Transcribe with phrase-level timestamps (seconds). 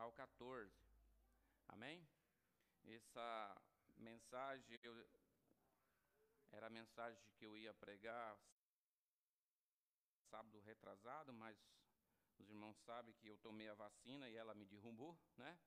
[0.00, 0.72] ao 14.
[1.68, 2.08] Amém?
[2.84, 3.62] Essa
[3.96, 4.94] mensagem eu,
[6.52, 8.38] era a mensagem que eu ia pregar
[10.30, 11.56] sábado retrasado, mas
[12.38, 15.58] os irmãos sabem que eu tomei a vacina e ela me derrubou, né?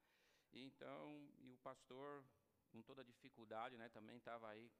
[0.52, 2.26] Então, e o pastor,
[2.72, 4.72] com toda dificuldade, né, também estava aí,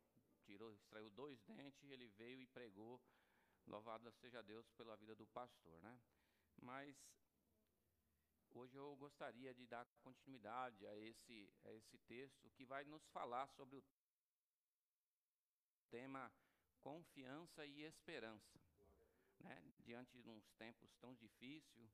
[0.42, 3.00] tirou, extraiu dois dentes, ele veio e pregou.
[3.68, 6.00] Louvado seja Deus pela vida do pastor, né?
[6.62, 6.98] Mas
[8.54, 13.48] hoje eu gostaria de dar continuidade a esse, a esse texto que vai nos falar
[13.50, 13.84] sobre o
[15.90, 16.32] tema
[16.82, 18.60] confiança e esperança
[19.40, 21.92] né, diante de uns tempos tão difíceis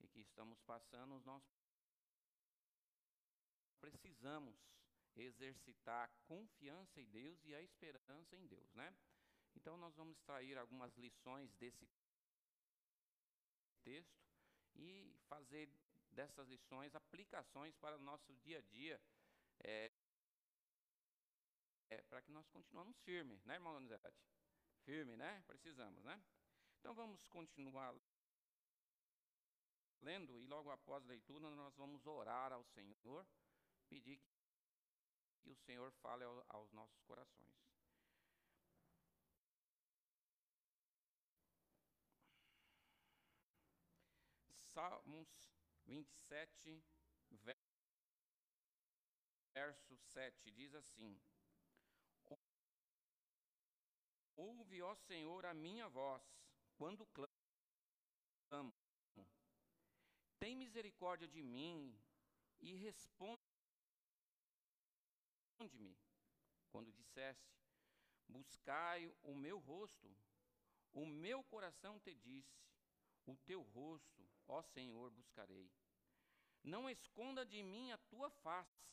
[0.00, 1.42] e que estamos passando, nós
[3.80, 4.56] precisamos
[5.16, 8.94] exercitar a confiança em Deus e a esperança em Deus, né?
[9.54, 11.88] Então nós vamos extrair algumas lições desse
[13.82, 14.20] texto
[14.76, 15.68] e fazer
[16.20, 19.00] dessas lições aplicações para o nosso dia a dia,
[19.64, 19.90] é,
[21.88, 24.22] é, para que nós continuemos firmes, né, irmão Donizete?
[24.84, 25.42] Firme, né?
[25.46, 26.22] Precisamos, né?
[26.78, 27.94] Então vamos continuar
[30.02, 33.26] lendo e logo após a leitura nós vamos orar ao Senhor,
[33.88, 34.20] pedir
[35.40, 37.48] que o Senhor fale aos nossos corações.
[44.74, 46.84] Salmos 27,
[49.52, 51.20] verso 7 diz assim:
[54.36, 56.22] Ouve, ó Senhor, a minha voz
[56.78, 58.74] quando clamo.
[60.38, 61.94] Tem misericórdia de mim
[62.58, 63.38] e responde-me.
[66.70, 67.60] Quando disseste:
[68.26, 70.16] Buscai o meu rosto,
[70.92, 72.64] o meu coração te disse:
[73.26, 75.70] O teu rosto, ó Senhor, buscarei.
[76.62, 78.84] Não esconda de mim a tua face,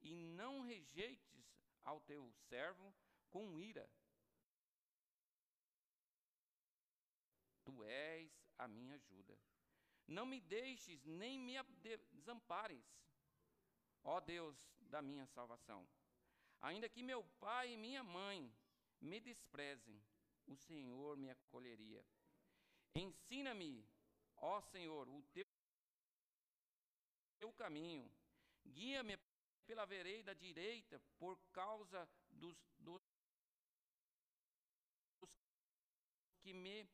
[0.00, 1.44] e não rejeites
[1.84, 2.94] ao teu servo
[3.30, 3.88] com ira.
[7.64, 9.38] Tu és a minha ajuda.
[10.06, 11.54] Não me deixes nem me
[12.12, 12.84] desampares,
[14.04, 15.86] ó Deus da minha salvação.
[16.60, 18.52] Ainda que meu pai e minha mãe
[19.00, 20.00] me desprezem,
[20.46, 22.04] o Senhor me acolheria.
[22.94, 23.84] Ensina-me,
[24.36, 25.46] ó Senhor, o teu,
[27.52, 28.10] caminho.
[28.64, 29.18] Guia-me
[29.66, 33.02] pela vereda direita por causa dos, dos
[36.40, 36.88] que me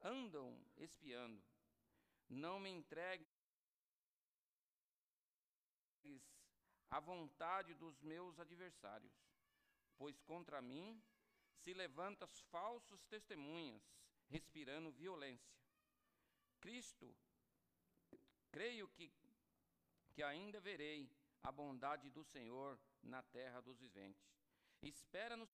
[0.00, 1.42] andam espiando.
[2.28, 3.28] Não me entregues
[6.90, 9.12] à vontade dos meus adversários,
[9.96, 11.02] pois contra mim
[11.56, 13.82] se levantam falsos testemunhas,
[14.28, 15.52] respirando violência.
[16.62, 17.12] Cristo,
[18.52, 19.12] creio que,
[20.12, 21.10] que ainda verei
[21.42, 24.24] a bondade do Senhor na terra dos viventes.
[24.80, 25.46] Espera no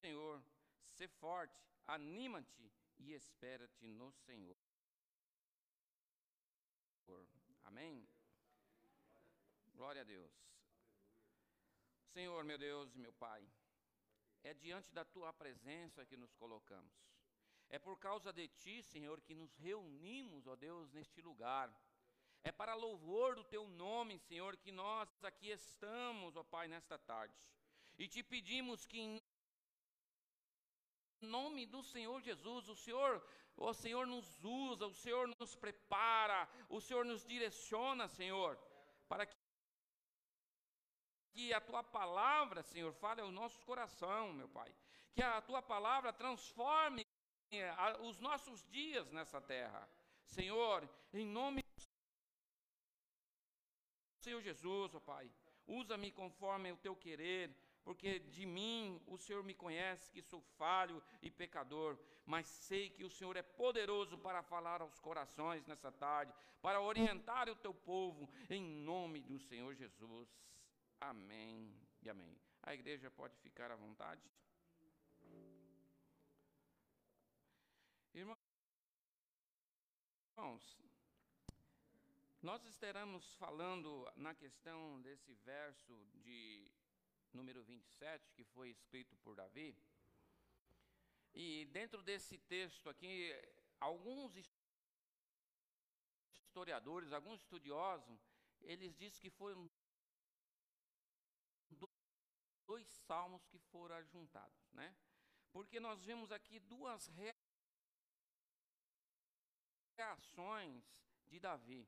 [0.00, 0.40] Senhor,
[0.84, 4.56] se forte, anima-te e espera-te no Senhor.
[7.64, 8.08] Amém?
[9.74, 10.32] Glória a Deus.
[12.12, 13.44] Senhor, meu Deus e meu Pai,
[14.44, 16.92] é diante da tua presença que nos colocamos.
[17.70, 21.72] É por causa de ti, Senhor, que nos reunimos, ó Deus, neste lugar.
[22.42, 27.34] É para louvor do teu nome, Senhor, que nós aqui estamos, ó Pai, nesta tarde.
[27.96, 29.20] E te pedimos que em
[31.22, 33.24] nome do Senhor Jesus, o Senhor,
[33.56, 38.58] o Senhor nos usa, o Senhor nos prepara, o Senhor nos direciona, Senhor,
[39.08, 39.38] para que
[41.32, 44.74] que a tua palavra, Senhor, fale ao nosso coração, meu Pai.
[45.14, 47.06] Que a tua palavra transforme
[48.00, 49.88] os nossos dias nessa terra.
[50.24, 51.82] Senhor, em nome do
[54.22, 55.30] Senhor Jesus, ó Pai,
[55.66, 57.54] usa-me conforme o teu querer
[57.84, 63.04] porque de mim o Senhor me conhece que sou falho e pecador, mas sei que
[63.04, 68.28] o Senhor é poderoso para falar aos corações nessa tarde, para orientar o teu povo,
[68.48, 70.28] em nome do Senhor Jesus.
[71.00, 72.38] Amém e amém.
[72.62, 74.22] A igreja pode ficar à vontade.
[82.42, 86.72] Nós estaremos falando na questão desse verso de
[87.32, 89.76] número 27, que foi escrito por Davi.
[91.34, 93.30] E dentro desse texto aqui,
[93.78, 94.34] alguns
[96.32, 98.18] historiadores, alguns estudiosos,
[98.62, 99.70] eles dizem que foram
[102.66, 104.96] dois salmos que foram juntados, né?
[105.52, 107.06] Porque nós vemos aqui duas
[110.00, 110.82] reações
[111.28, 111.86] de Davi.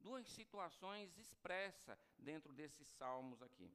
[0.00, 3.68] duas situações expressas dentro desses salmos aqui.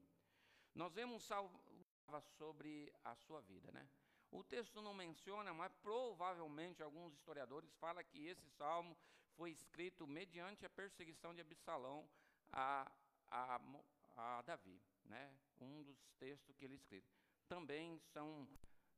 [0.74, 3.85] Nós vemos salva sobre a sua vida, né?
[4.31, 8.97] O texto não menciona, mas provavelmente alguns historiadores falam que esse salmo
[9.35, 12.09] foi escrito mediante a perseguição de Absalão
[12.51, 12.89] a,
[13.27, 13.59] a,
[14.15, 15.38] a Davi, né?
[15.59, 17.12] Um dos textos que ele escreveu.
[17.50, 18.47] Também são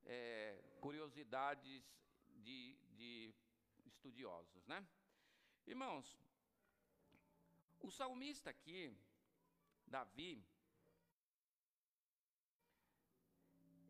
[0.05, 1.83] é, curiosidades
[2.45, 3.33] de, de
[4.05, 4.85] estudiosos, né?
[5.65, 6.15] Irmãos,
[7.79, 8.95] o salmista aqui,
[9.87, 10.45] Davi,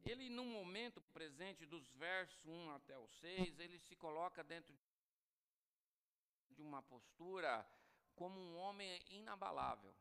[0.06, 4.74] ele no momento presente dos versos 1 até o 6, ele se coloca dentro
[6.52, 7.68] de uma postura
[8.16, 9.94] como um homem inabalável,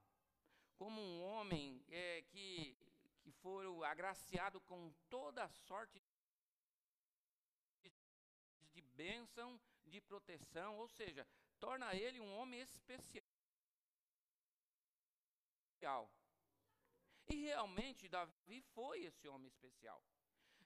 [0.76, 2.76] como um homem é, que,
[3.20, 6.00] que foi agraciado com toda sorte
[8.72, 9.60] de bênção,
[9.94, 11.24] de proteção, ou seja,
[11.60, 13.22] torna ele um homem especial.
[17.28, 20.02] E realmente Davi foi esse homem especial.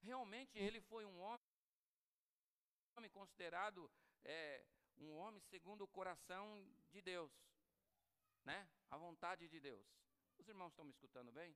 [0.00, 3.90] Realmente ele foi um homem considerado
[4.24, 4.64] é,
[4.96, 6.44] um homem segundo o coração
[6.90, 7.30] de Deus,
[8.44, 8.66] né?
[8.90, 9.86] A vontade de Deus.
[10.38, 11.54] Os irmãos estão me escutando bem?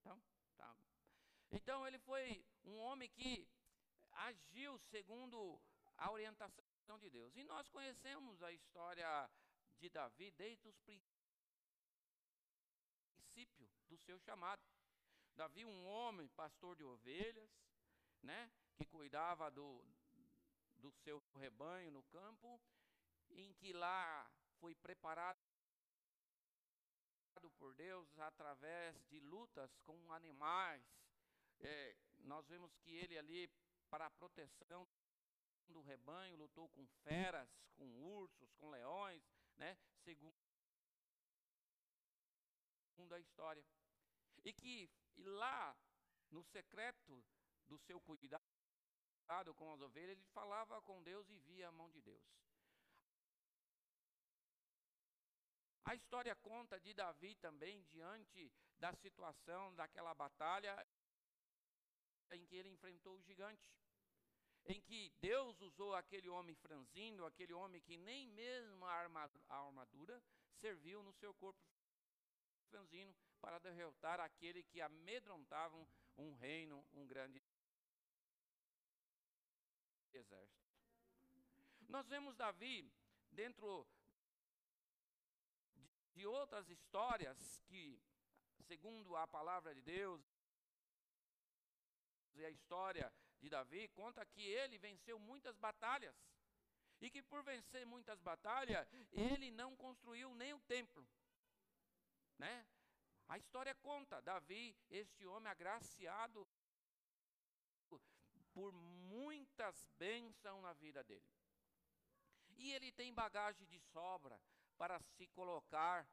[0.00, 0.20] Então,
[0.56, 0.76] tá.
[1.52, 3.48] Então ele foi um homem que
[4.10, 5.60] agiu segundo
[5.96, 7.36] a orientação de Deus.
[7.36, 9.28] E nós conhecemos a história
[9.78, 11.08] de Davi desde os princípios
[13.88, 14.62] do seu chamado.
[15.34, 17.50] Davi, um homem, pastor de ovelhas,
[18.22, 19.84] né, que cuidava do,
[20.76, 22.60] do seu rebanho no campo,
[23.30, 25.38] em que lá foi preparado
[27.58, 30.82] por Deus através de lutas com animais.
[31.60, 33.48] É, nós vemos que ele ali,
[33.90, 34.86] para a proteção
[35.72, 37.86] do rebanho, lutou com feras, com
[38.20, 39.22] ursos, com leões,
[39.56, 39.76] né?
[40.02, 40.34] segundo
[43.14, 43.64] a história.
[44.44, 45.76] E que e lá,
[46.30, 47.24] no secreto
[47.66, 48.42] do seu cuidado
[49.56, 52.24] com as ovelhas, ele falava com Deus e via a mão de Deus.
[55.84, 60.86] A história conta de Davi também diante da situação daquela batalha
[62.30, 63.72] em que ele enfrentou o gigante.
[64.68, 70.22] Em que Deus usou aquele homem franzino, aquele homem que nem mesmo a armadura
[70.60, 71.58] serviu no seu corpo
[72.68, 75.88] franzino para derrotar aquele que amedrontavam
[76.18, 77.42] um reino, um grande
[80.12, 80.68] exército.
[81.88, 82.92] Nós vemos Davi
[83.30, 83.86] dentro
[86.12, 87.98] de outras histórias que,
[88.66, 90.20] segundo a palavra de Deus
[92.34, 96.16] e a história de Davi, conta que ele venceu muitas batalhas.
[97.00, 101.08] E que por vencer muitas batalhas, ele não construiu nem o templo.
[102.36, 102.66] Né?
[103.28, 106.48] A história conta, Davi, este homem agraciado
[108.52, 111.30] por muitas bênçãos na vida dele.
[112.56, 114.40] E ele tem bagagem de sobra
[114.76, 116.08] para se colocar,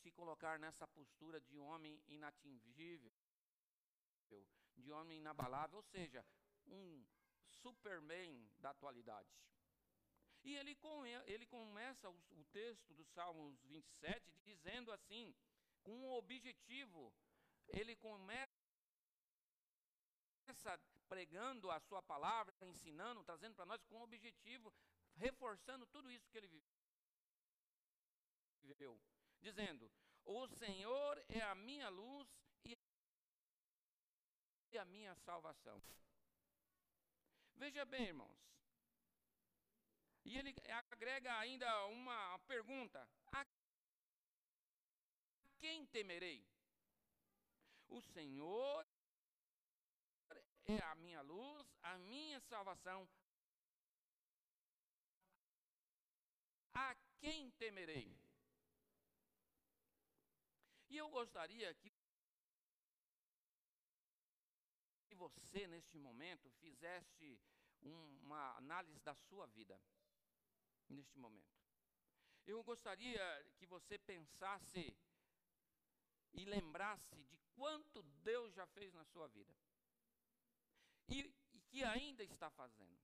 [0.00, 3.12] se colocar nessa postura de homem inatingível,
[4.76, 6.24] de homem inabalável, ou seja,
[6.66, 7.04] um
[7.44, 9.28] superman da atualidade.
[10.44, 10.76] E ele,
[11.26, 15.34] ele começa o, o texto do Salmos 27 dizendo assim:
[15.82, 17.12] com um objetivo.
[17.68, 18.52] Ele começa
[21.08, 24.72] pregando a sua palavra, ensinando, trazendo para nós com um objetivo,
[25.16, 26.50] reforçando tudo isso que ele
[28.62, 29.00] viveu.
[29.40, 29.90] Dizendo:
[30.24, 32.28] O Senhor é a minha luz
[34.72, 35.82] e a minha salvação.
[37.54, 38.46] Veja bem, irmãos.
[40.24, 40.54] E ele
[40.90, 43.46] agrega ainda uma pergunta: A
[45.58, 46.44] quem temerei?
[47.88, 48.86] O Senhor
[50.66, 53.08] é a minha luz, a minha salvação.
[56.74, 58.18] A quem temerei?
[60.88, 61.90] E eu gostaria que
[65.16, 67.38] você, neste momento, fizesse
[67.82, 69.80] uma análise da sua vida,
[70.88, 71.56] neste momento.
[72.46, 73.20] Eu gostaria
[73.56, 74.96] que você pensasse
[76.32, 79.54] e lembrasse de quanto Deus já fez na sua vida
[81.08, 83.00] e, e que ainda está fazendo.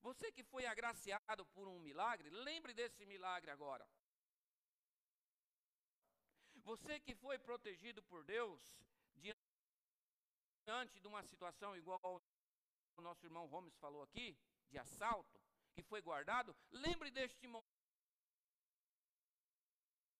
[0.00, 3.86] Você que foi agraciado por um milagre, lembre desse milagre agora.
[6.62, 8.60] Você que foi protegido por Deus
[10.70, 12.22] diante de uma situação igual
[12.96, 14.38] o nosso irmão Holmes falou aqui,
[14.70, 15.40] de assalto,
[15.74, 17.44] que foi guardado, lembre deste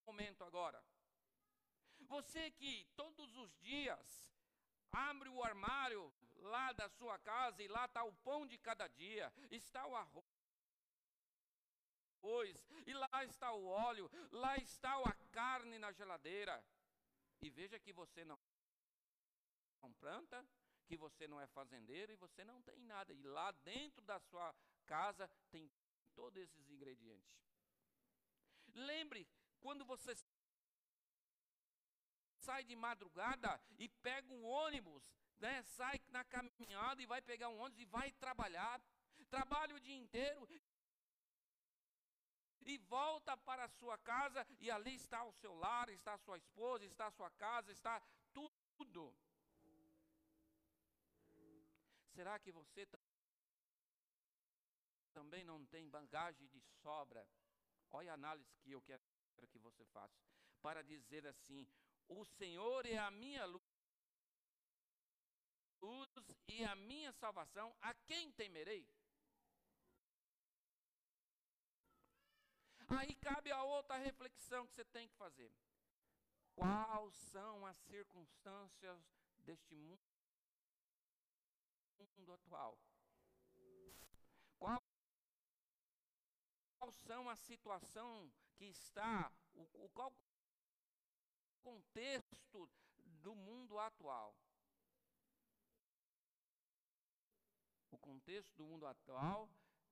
[0.04, 0.82] momento agora.
[2.00, 4.34] Você que todos os dias
[4.90, 9.32] abre o armário lá da sua casa e lá está o pão de cada dia,
[9.52, 10.26] está o arroz,
[12.88, 16.60] e lá está o óleo, lá está a carne na geladeira.
[17.40, 18.36] E veja que você não,
[19.82, 20.44] não planta,
[20.86, 23.12] que você não é fazendeiro e você não tem nada.
[23.12, 24.54] E lá dentro da sua
[24.86, 25.70] casa tem
[26.14, 27.30] todos esses ingredientes.
[28.74, 29.26] Lembre,
[29.60, 30.14] quando você
[32.38, 35.02] sai de madrugada e pega um ônibus,
[35.38, 38.80] né, sai na caminhada e vai pegar um ônibus e vai trabalhar,
[39.28, 40.48] trabalha o dia inteiro
[42.62, 46.36] e volta para a sua casa e ali está o seu lar, está a sua
[46.36, 48.02] esposa, está a sua casa, está
[48.76, 49.14] tudo.
[52.14, 52.86] Será que você
[55.12, 57.26] também não tem bagagem de sobra?
[57.90, 59.02] Olha a análise que eu quero
[59.48, 60.20] que você faça.
[60.60, 61.66] Para dizer assim:
[62.08, 63.62] o Senhor é a minha luz
[66.46, 68.86] e a minha salvação, a quem temerei?
[72.88, 75.50] Aí cabe a outra reflexão que você tem que fazer.
[76.54, 79.00] Quais são as circunstâncias
[79.38, 80.09] deste mundo
[82.32, 82.78] atual?
[84.58, 84.82] Qual
[86.92, 90.12] são a situação que está, o, o qual
[91.60, 92.68] contexto
[93.22, 94.34] do mundo atual.
[97.90, 99.48] O contexto do mundo atual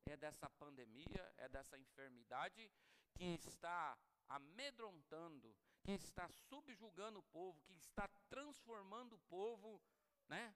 [0.06, 2.70] é dessa pandemia, é dessa enfermidade
[3.14, 3.98] que está
[4.28, 9.80] amedrontando, que está subjugando o povo, que está transformando o povo,
[10.28, 10.54] né,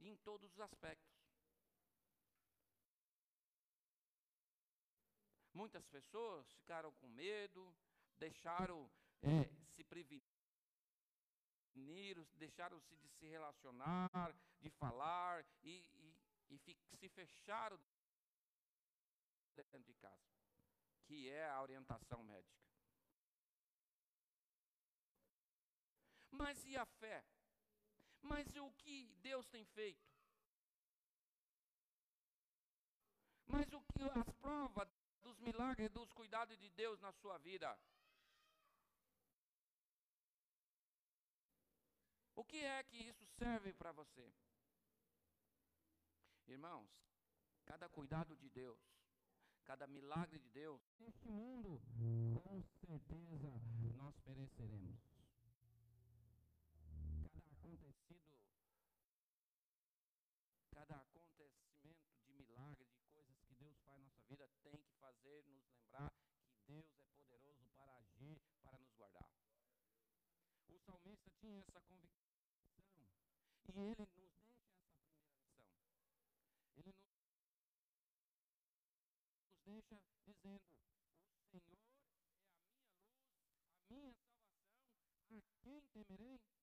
[0.00, 1.10] em todos os aspectos.
[5.52, 7.74] Muitas pessoas ficaram com medo,
[8.16, 8.90] deixaram
[9.22, 10.26] é, se preveniram,
[12.36, 16.16] deixaram-se de se relacionar, de falar e, e,
[16.48, 16.58] e
[16.96, 17.78] se fecharam
[19.54, 20.30] dentro de casa,
[21.04, 22.60] que é a orientação médica.
[26.30, 27.24] Mas e a fé?
[28.22, 30.08] Mas o que Deus tem feito?
[33.46, 34.88] Mas o que as provas
[35.22, 37.78] dos milagres, dos cuidados de Deus na sua vida?
[42.34, 44.32] O que é que isso serve para você?
[46.46, 46.90] Irmãos,
[47.66, 48.80] cada cuidado de Deus,
[49.64, 51.80] cada milagre de Deus, neste mundo,
[52.42, 53.52] com certeza
[53.94, 55.09] nós pereceremos.
[71.40, 72.30] Tinha essa convicção.
[72.36, 74.56] E ele nos deixa essa primeira lição.
[76.76, 77.10] Ele nos,
[79.64, 80.62] deixa dizendo: O Senhor é a minha luz,
[81.48, 81.70] a minha
[83.88, 84.14] salvação,
[85.30, 86.59] a quem temerei?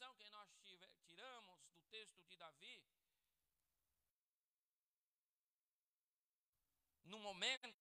[0.00, 0.48] Lição que nós
[1.06, 2.82] tiramos do texto de Davi,
[7.04, 7.74] no momento,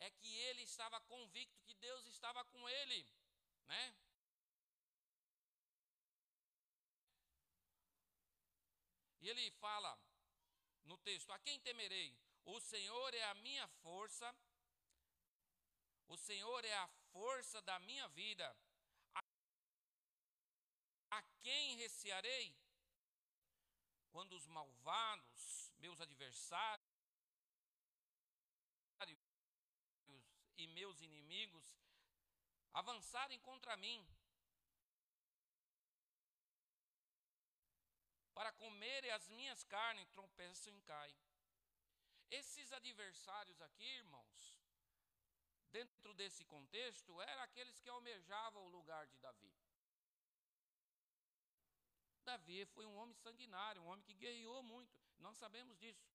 [0.00, 3.06] é que ele estava convicto que Deus estava com ele,
[3.66, 3.96] né?
[9.20, 9.98] E ele fala
[10.84, 12.16] no texto: A quem temerei?
[12.54, 14.34] O Senhor é a minha força,
[16.08, 18.56] o Senhor é a força da minha vida.
[21.10, 22.56] A quem recearei?
[24.10, 26.88] Quando os malvados, meus adversários
[30.56, 31.66] e meus inimigos
[32.72, 34.08] avançarem contra mim
[38.32, 41.27] para comerem as minhas carnes, tropeçam e caem.
[42.30, 44.58] Esses adversários aqui, irmãos,
[45.70, 49.54] dentro desse contexto, eram aqueles que almejavam o lugar de Davi.
[52.24, 56.06] Davi foi um homem sanguinário, um homem que guerreou muito, nós sabemos disso.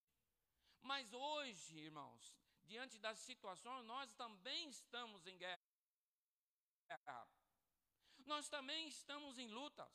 [0.81, 5.59] Mas hoje, irmãos, diante das situações, nós também estamos em guerra.
[8.25, 9.91] Nós também estamos em lutas.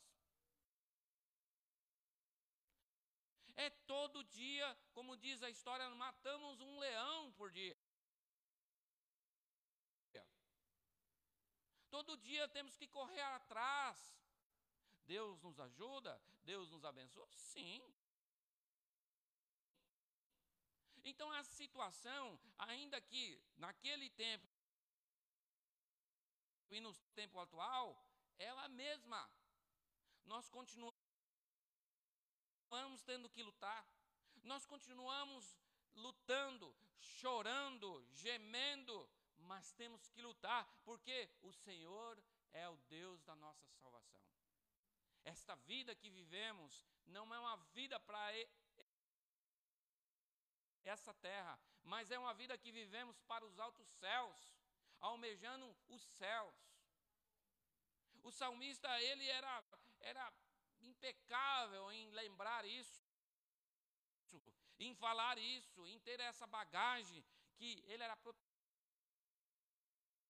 [3.65, 7.77] É todo dia, como diz a história, matamos um leão por dia.
[11.89, 13.97] Todo dia temos que correr atrás.
[15.05, 16.21] Deus nos ajuda?
[16.43, 17.27] Deus nos abençoa?
[17.31, 17.81] Sim.
[21.03, 24.47] Então a situação, ainda que naquele tempo
[26.69, 27.85] e no tempo atual,
[28.37, 29.21] ela mesma.
[30.25, 30.98] Nós continuamos
[33.09, 33.83] tendo que lutar.
[34.43, 35.57] Nós continuamos
[35.95, 39.09] lutando, chorando, gemendo,
[39.39, 42.23] mas temos que lutar, porque o Senhor
[42.53, 44.21] é o Deus da nossa salvação.
[45.25, 48.31] Esta vida que vivemos não é uma vida para
[50.83, 54.53] essa terra, mas é uma vida que vivemos para os altos céus,
[54.99, 56.55] almejando os céus.
[58.21, 59.63] O salmista, ele era,
[60.01, 60.31] era
[60.81, 63.03] impecável em lembrar isso,
[64.79, 67.23] em falar isso, em ter essa bagagem
[67.57, 68.17] que ele era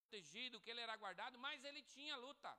[0.08, 2.58] protegido, que ele era guardado, mas ele tinha luta.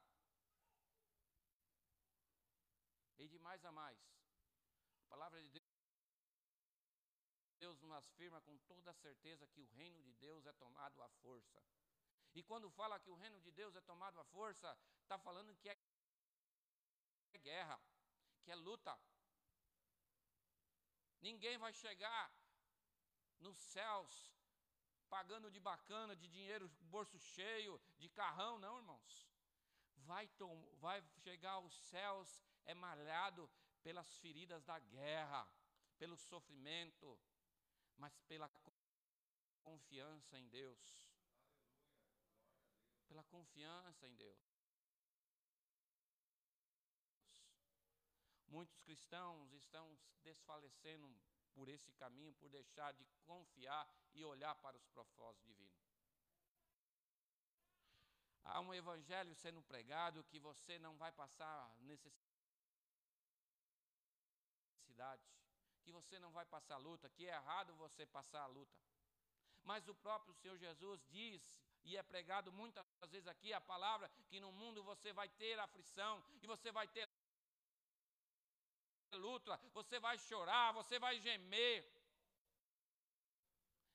[3.19, 3.99] E de mais a mais,
[5.05, 5.63] a palavra de
[7.59, 11.63] Deus nos afirma com toda certeza que o reino de Deus é tomado à força.
[12.33, 15.69] E quando fala que o reino de Deus é tomado à força, está falando que
[15.69, 15.77] é
[17.39, 17.81] guerra,
[18.51, 18.99] é luta.
[21.21, 22.33] Ninguém vai chegar
[23.39, 24.31] nos céus
[25.09, 29.29] pagando de bacana, de dinheiro, bolso cheio, de carrão, não, irmãos.
[29.97, 33.51] Vai, tom, vai chegar aos céus é malhado
[33.83, 35.47] pelas feridas da guerra,
[35.99, 37.19] pelo sofrimento,
[37.97, 38.49] mas pela
[39.63, 41.09] confiança em Deus.
[43.09, 44.50] Pela confiança em Deus.
[48.51, 51.09] Muitos cristãos estão desfalecendo
[51.55, 55.81] por esse caminho, por deixar de confiar e olhar para os propósitos divinos.
[58.43, 62.21] Há um evangelho sendo pregado que você não vai passar necessidade,
[65.83, 68.77] que você não vai passar luta, que é errado você passar a luta.
[69.63, 74.41] Mas o próprio Senhor Jesus diz, e é pregado muitas vezes aqui a palavra, que
[74.41, 77.09] no mundo você vai ter aflição e você vai ter
[79.17, 81.85] luta, você vai chorar, você vai gemer.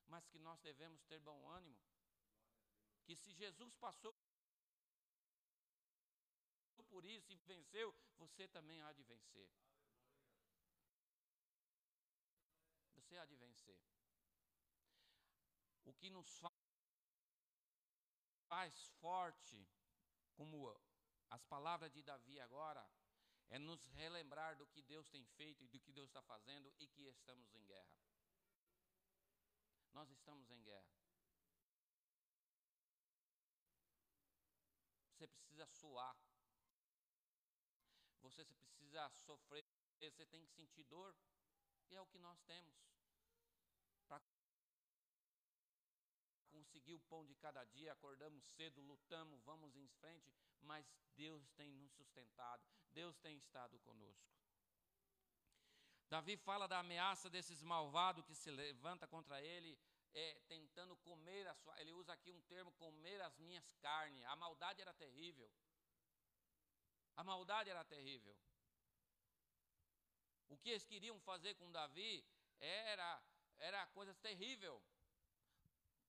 [0.07, 1.79] Mas que nós devemos ter bom ânimo.
[3.03, 4.15] Que se Jesus passou
[6.95, 9.49] por isso e venceu, você também há de vencer.
[12.93, 13.77] Você há de vencer.
[15.83, 16.41] O que nos
[18.47, 19.67] faz forte,
[20.35, 20.73] como
[21.29, 22.87] as palavras de Davi agora,
[23.49, 26.87] é nos relembrar do que Deus tem feito e do que Deus está fazendo e
[26.87, 27.95] que estamos em guerra.
[29.93, 30.93] Nós estamos em guerra.
[35.11, 36.17] Você precisa suar.
[38.21, 39.65] Você precisa sofrer.
[39.99, 41.15] Você tem que sentir dor.
[41.89, 42.75] E é o que nós temos.
[44.07, 44.21] Para
[46.75, 50.85] conseguir o pão de cada dia, acordamos cedo, lutamos, vamos em frente, mas
[51.15, 52.61] Deus tem nos sustentado,
[52.91, 54.29] Deus tem estado conosco.
[56.09, 59.79] Davi fala da ameaça desses malvados que se levanta contra ele,
[60.13, 61.79] é, tentando comer a sua.
[61.79, 64.23] Ele usa aqui um termo, comer as minhas carnes.
[64.25, 65.49] A maldade era terrível.
[67.15, 68.37] A maldade era terrível.
[70.49, 72.23] O que eles queriam fazer com Davi
[72.59, 73.23] era,
[73.57, 74.83] era coisa terrível.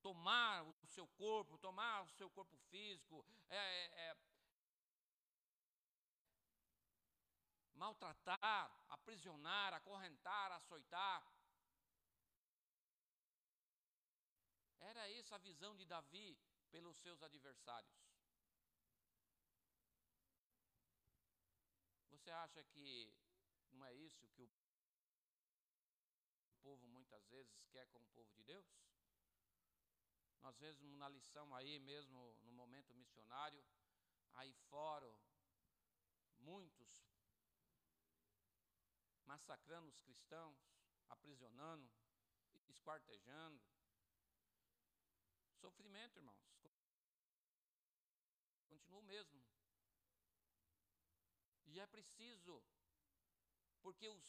[0.06, 3.64] Tomar o seu corpo, tomar o seu corpo físico, é,
[4.04, 4.16] é,
[7.74, 11.20] maltratar, aprisionar, acorrentar, açoitar.
[14.78, 16.38] Era essa a visão de Davi
[16.70, 17.92] pelos seus adversários.
[22.10, 23.12] Você acha que
[23.72, 24.50] não é isso que o
[26.62, 28.85] povo muitas vezes quer com o povo de Deus?
[30.46, 33.60] Nós vemos na lição aí mesmo, no momento missionário,
[34.34, 35.12] aí fora,
[36.38, 36.88] muitos
[39.24, 40.56] massacrando os cristãos,
[41.08, 41.90] aprisionando,
[42.68, 43.60] esquartejando.
[45.56, 46.38] Sofrimento, irmãos.
[48.68, 49.42] Continua o mesmo.
[51.64, 52.62] E é preciso,
[53.82, 54.24] porque os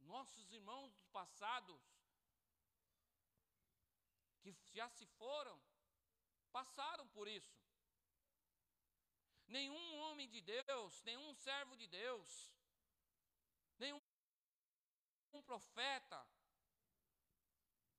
[0.00, 1.80] nossos irmãos passados,
[4.54, 5.60] que já se foram,
[6.52, 7.58] passaram por isso.
[9.46, 12.52] Nenhum homem de Deus, nenhum servo de Deus,
[13.78, 14.00] nenhum
[15.32, 16.26] um profeta,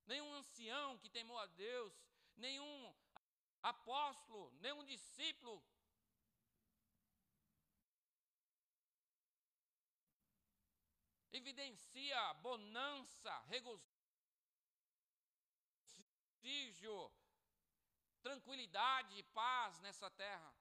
[0.06, 1.92] nenhum ancião que temou a Deus,
[2.36, 2.94] nenhum
[3.62, 5.62] apóstolo, nenhum discípulo
[11.32, 13.99] evidencia bonança, regozijo,
[18.50, 20.54] tranquilidade e paz nessa terra.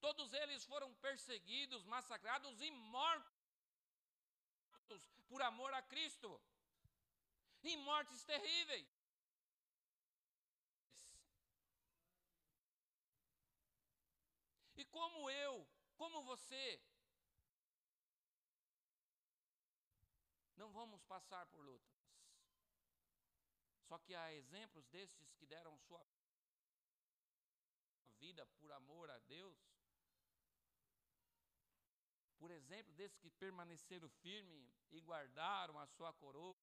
[0.00, 3.26] Todos eles foram perseguidos, massacrados e mortos
[5.28, 6.40] por amor a Cristo,
[7.62, 8.88] em mortes terríveis.
[14.76, 16.80] E como eu, como você,
[20.56, 21.95] não vamos passar por lutas.
[23.96, 26.06] Só que há exemplos destes que deram sua
[28.18, 29.56] vida por amor a Deus.
[32.36, 36.54] Por exemplo, desses que permaneceram firmes e guardaram a sua coroa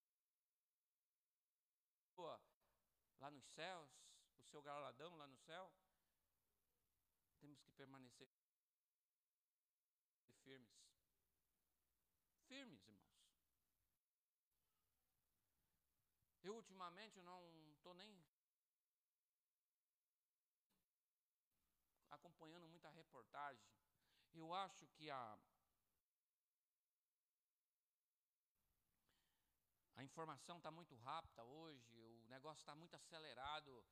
[3.20, 3.90] lá nos céus,
[4.38, 5.74] o seu galardão lá no céu.
[7.40, 8.30] Temos que permanecer
[10.44, 10.78] firmes.
[12.48, 13.04] Firmes, irmãos.
[16.44, 18.22] Eu ultimamente não estou nem
[22.12, 23.66] acompanhando muita reportagem.
[24.34, 25.40] Eu acho que a
[29.96, 33.86] a informação está muito rápida hoje, o negócio está muito acelerado,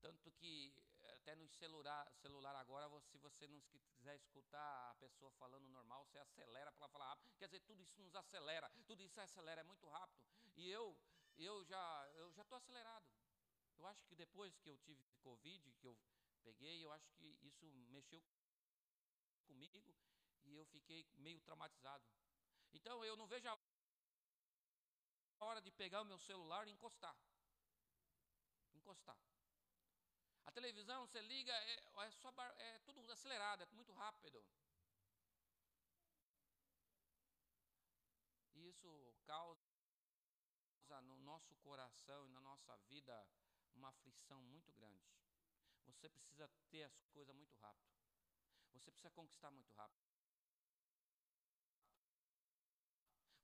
[0.00, 5.30] tanto que eh, até no celular, celular agora, se você não quiser escutar a pessoa
[5.32, 7.30] falando normal, você acelera para ela falar rápido.
[7.36, 10.18] Quer dizer, tudo isso nos acelera, tudo isso acelera, é muito rápido.
[10.56, 10.98] E eu
[11.36, 13.06] eu já eu já estou acelerado.
[13.76, 15.98] Eu acho que depois que eu tive Covid, que eu
[16.42, 18.22] peguei, eu acho que isso mexeu
[19.46, 19.94] comigo
[20.44, 22.04] e eu fiquei meio traumatizado.
[22.72, 23.58] Então eu não vejo a
[25.40, 27.16] hora de pegar o meu celular e encostar.
[28.74, 29.18] Encostar.
[30.44, 31.74] A televisão, você liga, é,
[32.06, 34.44] é, só, é tudo acelerado, é muito rápido.
[38.54, 39.71] E isso causa
[41.00, 43.26] no nosso coração e na nossa vida
[43.74, 45.02] uma aflição muito grande.
[45.84, 47.90] Você precisa ter as coisas muito rápido.
[48.72, 50.06] Você precisa conquistar muito rápido.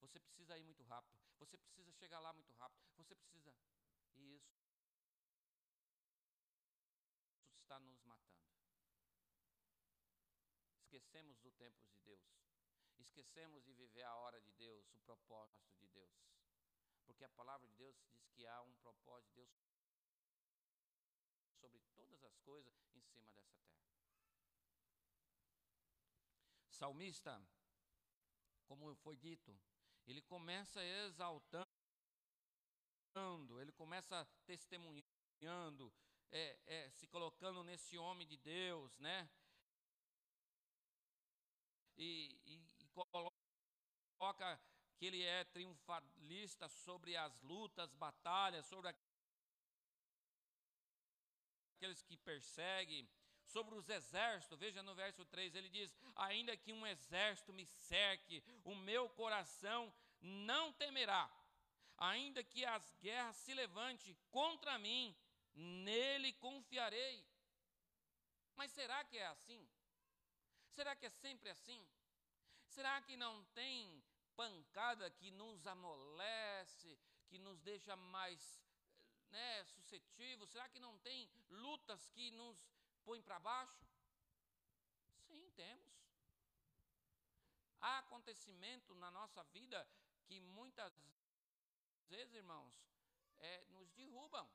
[0.00, 1.18] Você precisa ir muito rápido.
[1.38, 2.82] Você precisa chegar lá muito rápido.
[2.96, 3.54] Você precisa.
[4.14, 4.56] E isso
[7.68, 8.48] está nos matando.
[10.78, 12.20] Esquecemos do tempo de Deus.
[12.98, 16.37] Esquecemos de viver a hora de Deus, o propósito de Deus.
[17.08, 19.50] Porque a palavra de Deus diz que há um propósito de Deus
[21.58, 23.88] sobre todas as coisas em cima dessa terra.
[26.70, 27.42] Salmista,
[28.66, 29.58] como foi dito,
[30.06, 31.66] ele começa exaltando,
[33.58, 35.90] ele começa testemunhando,
[36.30, 39.30] é, é, se colocando nesse homem de Deus, né?
[41.96, 42.88] E, e, e
[44.18, 44.60] coloca
[44.98, 48.92] que ele é triunfalista sobre as lutas, batalhas, sobre
[51.76, 53.08] aqueles que perseguem,
[53.44, 54.58] sobre os exércitos.
[54.58, 59.92] Veja no verso 3, ele diz: Ainda que um exército me cerque, o meu coração
[60.20, 61.30] não temerá.
[61.96, 65.16] Ainda que as guerras se levante contra mim,
[65.54, 67.24] nele confiarei.
[68.56, 69.68] Mas será que é assim?
[70.70, 71.88] Será que é sempre assim?
[72.66, 74.02] Será que não tem
[74.38, 76.96] pancada que nos amolece,
[77.26, 78.40] que nos deixa mais
[79.30, 80.48] né, suscetíveis?
[80.50, 82.56] Será que não tem lutas que nos
[83.04, 83.84] põem para baixo?
[85.26, 85.92] Sim, temos.
[87.80, 89.84] Há acontecimentos na nossa vida
[90.24, 90.94] que muitas
[92.08, 92.72] vezes, irmãos,
[93.40, 94.48] é, nos derrubam.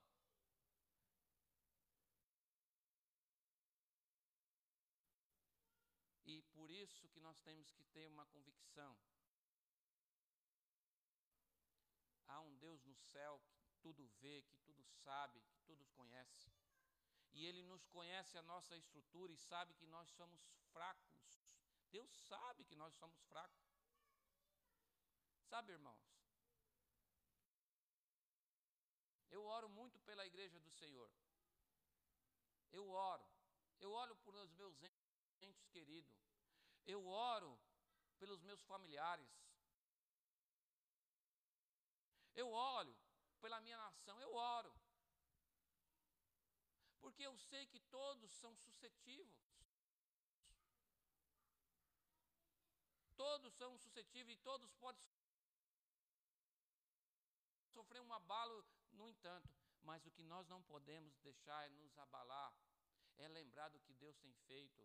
[6.26, 8.98] E por isso que nós temos que ter uma convicção
[12.34, 12.40] há
[12.94, 16.52] no céu que tudo vê, que tudo sabe, que tudo conhece.
[17.34, 21.24] E Ele nos conhece a nossa estrutura e sabe que nós somos fracos.
[21.90, 23.66] Deus sabe que nós somos fracos.
[25.50, 26.04] Sabe, irmãos?
[29.30, 31.12] Eu oro muito pela igreja do Senhor.
[32.72, 33.28] Eu oro.
[33.80, 34.76] Eu oro por os meus
[35.42, 36.16] entes queridos.
[36.86, 37.60] Eu oro
[38.20, 39.43] pelos meus familiares.
[42.36, 42.96] Eu olho
[43.42, 44.74] pela minha nação, eu oro.
[47.00, 49.54] Porque eu sei que todos são suscetíveis.
[53.16, 55.02] Todos são suscetíveis e todos podem
[57.72, 59.50] sofrer um abalo, no entanto.
[59.82, 62.54] Mas o que nós não podemos deixar é nos abalar,
[63.18, 64.82] é lembrar do que Deus tem feito,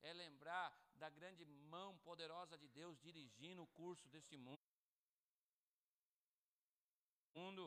[0.00, 4.58] é lembrar da grande mão poderosa de Deus dirigindo o curso deste mundo
[7.38, 7.62] mundo,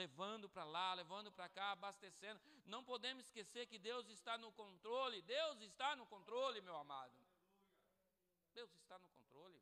[0.00, 2.40] levando para lá, levando para cá, abastecendo.
[2.74, 5.22] Não podemos esquecer que Deus está no controle.
[5.22, 7.16] Deus está no controle, meu amado.
[8.58, 9.60] Deus está no controle.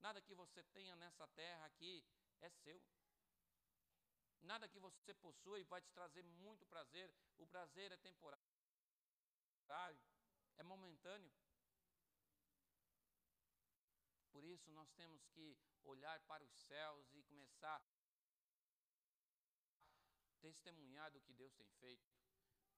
[0.00, 2.04] Nada que você tenha nessa terra aqui
[2.40, 2.80] é seu.
[4.42, 7.12] Nada que você possui vai te trazer muito prazer.
[7.38, 8.40] O prazer é temporário,
[10.56, 11.32] é momentâneo.
[14.30, 17.80] Por isso nós temos que olhar para os céus e começar
[20.46, 22.06] testemunhar do que Deus tem feito,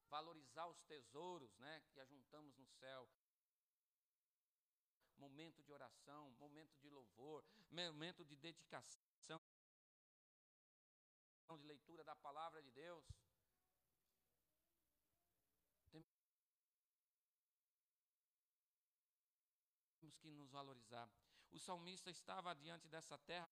[0.09, 3.09] valorizar os tesouros, né, que ajuntamos no céu.
[5.19, 9.41] Momento de oração, momento de louvor, momento de dedicação,
[11.59, 13.05] de leitura da palavra de Deus.
[20.01, 21.11] Temos que nos valorizar.
[21.51, 23.51] O salmista estava diante dessa terra,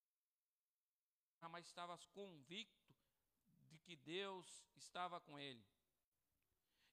[1.49, 2.86] mas estava convicto
[3.79, 5.63] que Deus estava com ele.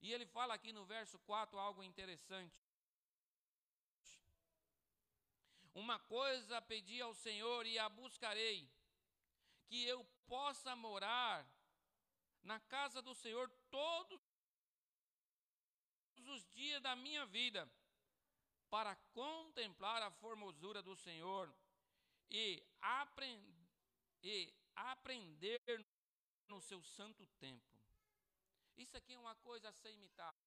[0.01, 2.59] E ele fala aqui no verso 4 algo interessante.
[5.75, 8.71] Uma coisa pedi ao Senhor e a buscarei,
[9.67, 11.45] que eu possa morar
[12.43, 14.21] na casa do Senhor todos
[16.27, 17.69] os dias da minha vida,
[18.71, 21.55] para contemplar a formosura do Senhor
[22.31, 23.43] e, aprend
[24.23, 25.61] e aprender
[26.49, 27.81] no seu santo templo.
[28.77, 30.39] Isso aqui é uma coisa a ser imitada.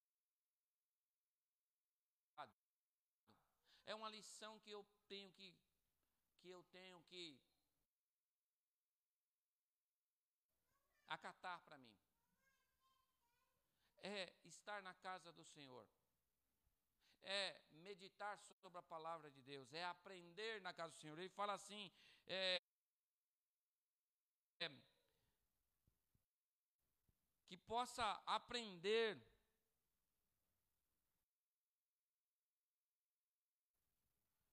[3.86, 5.56] É uma lição que eu tenho que
[6.40, 7.40] que eu tenho que
[11.08, 11.96] acatar para mim.
[14.00, 15.88] É estar na casa do Senhor.
[17.24, 21.18] É meditar sobre a palavra de Deus, é aprender na casa do Senhor.
[21.18, 21.92] Ele fala assim:
[22.26, 22.62] é,
[24.60, 24.70] é
[27.48, 29.18] que possa aprender.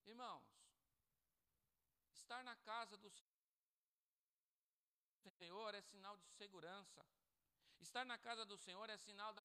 [0.05, 0.47] Irmãos,
[2.13, 3.11] estar na casa do
[5.31, 7.05] Senhor é sinal de segurança.
[7.79, 9.43] Estar na casa do Senhor é sinal da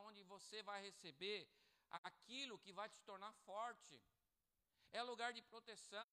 [0.00, 1.48] onde você vai receber
[1.90, 4.02] aquilo que vai te tornar forte.
[4.92, 6.04] É lugar de proteção.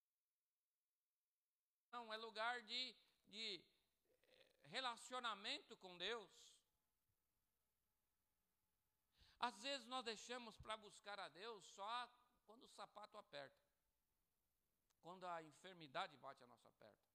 [1.93, 2.95] É lugar de,
[3.27, 3.63] de
[4.71, 6.31] relacionamento com Deus.
[9.37, 12.09] Às vezes nós deixamos para buscar a Deus só
[12.45, 13.61] quando o sapato aperta,
[15.01, 17.09] quando a enfermidade bate a nossa porta,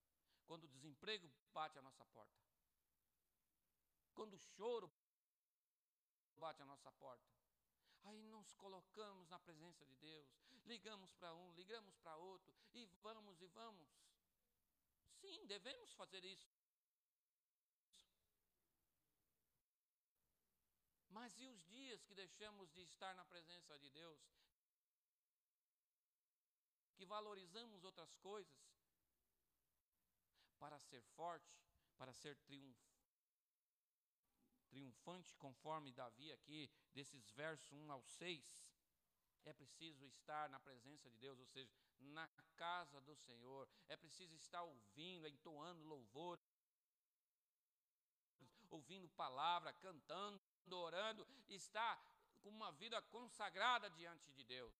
[0.47, 2.43] quando o desemprego bate a nossa porta,
[4.13, 4.93] quando o choro
[6.37, 7.31] bate a nossa porta.
[8.05, 10.29] Aí nos colocamos na presença de Deus,
[10.65, 13.89] ligamos para um, ligamos para outro, e vamos e vamos.
[15.21, 16.56] Sim, devemos fazer isso.
[21.17, 24.21] Mas e os dias que deixamos de estar na presença de Deus?
[26.95, 28.63] Que valorizamos outras coisas
[30.59, 31.57] para ser forte,
[31.97, 32.79] para ser triunf,
[34.69, 38.69] triunfante, conforme Davi aqui, desses versos 1 ao 6.
[39.47, 43.67] É preciso estar na presença de Deus, ou seja, na casa do Senhor.
[43.89, 46.39] É preciso estar ouvindo, entoando louvor,
[48.69, 50.39] ouvindo palavra, cantando
[50.75, 51.99] orando, está
[52.43, 54.75] com uma vida consagrada diante de Deus.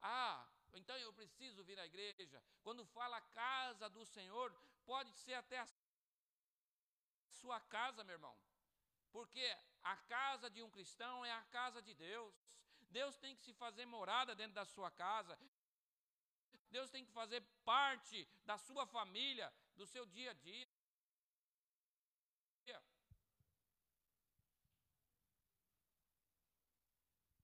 [0.00, 2.42] Ah, então eu preciso vir à igreja.
[2.62, 4.54] Quando fala casa do Senhor,
[4.84, 5.68] pode ser até a
[7.28, 8.36] sua casa, meu irmão.
[9.10, 9.46] Porque
[9.82, 12.34] a casa de um cristão é a casa de Deus.
[12.90, 15.38] Deus tem que se fazer morada dentro da sua casa.
[16.70, 20.68] Deus tem que fazer parte da sua família, do seu dia a dia.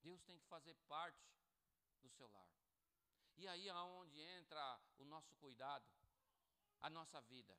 [0.03, 1.29] Deus tem que fazer parte
[2.01, 2.49] do seu lar.
[3.37, 5.85] E aí é onde entra o nosso cuidado,
[6.81, 7.59] a nossa vida.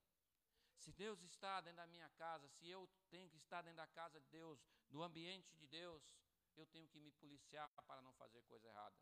[0.77, 4.21] Se Deus está dentro da minha casa, se eu tenho que estar dentro da casa
[4.21, 4.57] de Deus,
[4.89, 6.01] do ambiente de Deus,
[6.55, 8.95] eu tenho que me policiar para não fazer coisa errada.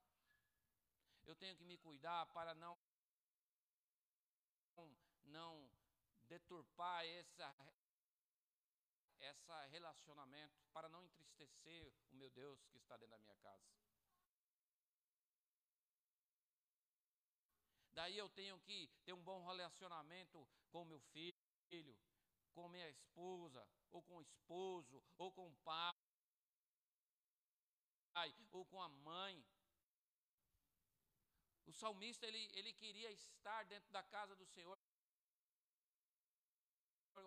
[1.26, 2.78] Eu tenho que me cuidar para não
[5.26, 5.70] não
[6.28, 7.54] deturpar essa
[9.20, 13.70] essa relacionamento, para não entristecer o meu Deus que está dentro da minha casa.
[17.92, 22.00] Daí eu tenho que ter um bom relacionamento com meu filho,
[22.54, 25.94] com minha esposa, ou com o esposo, ou com o pai,
[28.52, 29.46] ou com a mãe.
[31.66, 34.79] O salmista ele, ele queria estar dentro da casa do Senhor.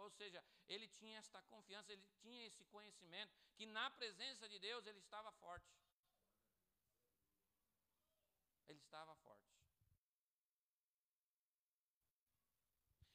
[0.03, 4.85] Ou seja, ele tinha esta confiança, ele tinha esse conhecimento que na presença de Deus
[4.87, 5.73] ele estava forte.
[8.67, 9.53] Ele estava forte.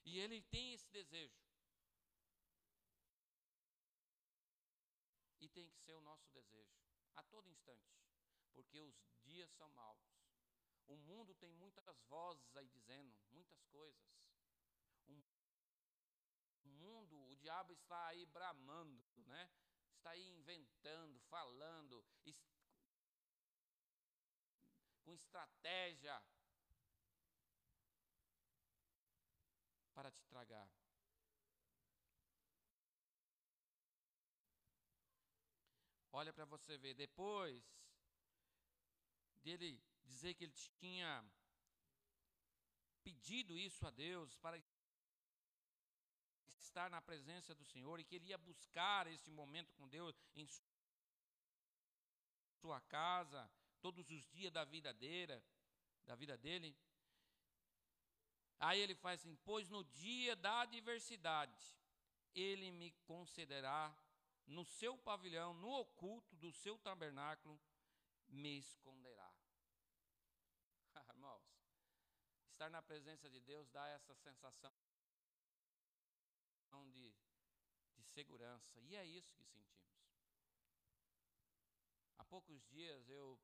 [0.06, 1.38] E ele tem esse desejo.
[5.42, 6.78] E tem que ser o nosso desejo,
[7.16, 7.92] a todo instante,
[8.54, 10.00] porque os dias são maus.
[10.88, 14.02] O mundo tem muitas vozes aí dizendo muitas coisas.
[16.68, 19.50] O mundo, o diabo está aí bramando, né?
[19.96, 22.06] Está aí inventando, falando,
[25.06, 26.22] com estratégia
[29.94, 30.70] para te tragar.
[36.12, 37.64] Olha para você ver, depois
[39.38, 41.26] dele dizer que ele tinha
[43.06, 44.58] pedido isso a Deus para
[46.78, 50.48] estar na presença do Senhor e que ele ia buscar esse momento com Deus em
[52.62, 53.50] sua casa,
[53.82, 55.42] todos os dias da vida dele,
[56.06, 56.78] da vida dele.
[58.60, 61.76] Aí ele faz assim: Pois no dia da adversidade,
[62.36, 63.98] ele me concederá
[64.46, 67.60] no seu pavilhão, no oculto do seu tabernáculo,
[68.28, 69.34] me esconderá.
[71.10, 71.44] Irmãos,
[72.52, 74.72] estar na presença de Deus dá essa sensação
[76.86, 77.16] de,
[77.96, 79.88] de segurança, e é isso que sentimos.
[82.18, 83.40] Há poucos dias eu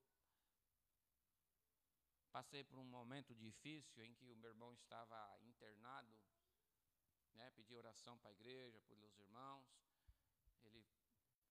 [2.31, 6.19] passei por um momento difícil em que o meu irmão estava internado,
[7.35, 9.67] né, pedi oração para a igreja, pelos irmãos,
[10.63, 10.83] ele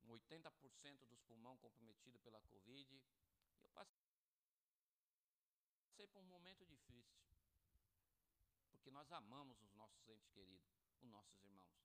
[0.01, 3.01] com 80% dos pulmões comprometido pela Covid,
[3.63, 3.95] eu passei
[6.09, 7.23] por um momento difícil,
[8.69, 11.83] porque nós amamos os nossos entes queridos, os nossos irmãos,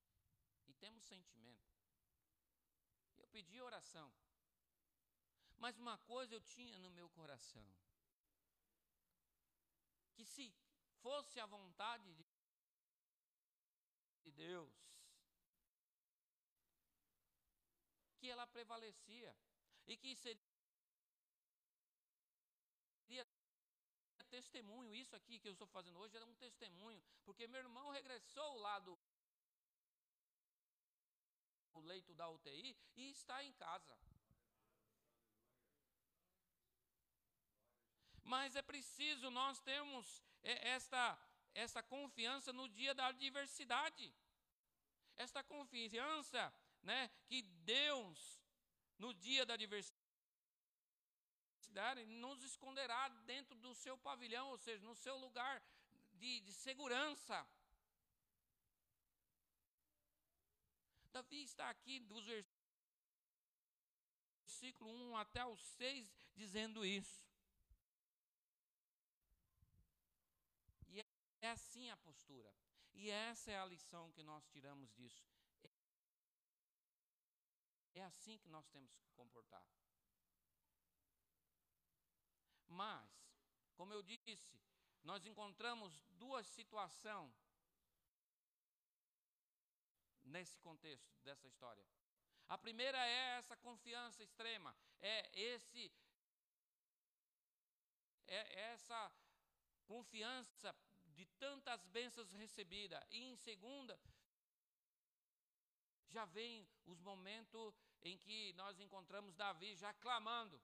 [0.68, 1.68] e temos sentimento.
[3.18, 4.14] Eu pedi oração,
[5.58, 7.68] mas uma coisa eu tinha no meu coração,
[10.14, 10.54] que se
[11.02, 12.14] fosse a vontade
[14.24, 14.74] de Deus,
[18.18, 19.36] que ela prevalecia.
[19.90, 20.47] E que seria
[24.38, 24.94] testemunho.
[25.04, 28.78] Isso aqui que eu estou fazendo hoje é um testemunho, porque meu irmão regressou lá
[28.80, 28.98] do
[31.88, 33.98] leito da UTI e está em casa.
[38.24, 40.06] Mas é preciso nós termos
[40.44, 41.04] esta,
[41.54, 44.14] esta confiança no dia da adversidade.
[45.16, 47.42] Esta confiança né, que
[47.76, 48.42] Deus,
[49.00, 49.97] no dia da adversidade,
[52.08, 55.62] nos esconderá dentro do seu pavilhão, ou seja, no seu lugar
[56.14, 57.48] de, de segurança.
[61.12, 62.26] Davi está aqui dos
[64.42, 67.28] versículo 1 até o 6 dizendo isso.
[71.42, 72.54] É assim a postura.
[72.94, 75.24] E essa é a lição que nós tiramos disso.
[77.94, 79.64] É assim que nós temos que comportar.
[82.68, 83.10] Mas,
[83.76, 84.60] como eu disse,
[85.04, 87.34] nós encontramos duas situações
[90.24, 91.86] nesse contexto dessa história.
[92.48, 95.92] A primeira é essa confiança extrema, é esse
[98.28, 99.12] é essa
[99.86, 100.76] confiança
[101.16, 103.02] de tantas bênçãos recebidas.
[103.10, 103.98] E em segunda,
[106.10, 110.62] já vem os momentos em que nós encontramos Davi já clamando,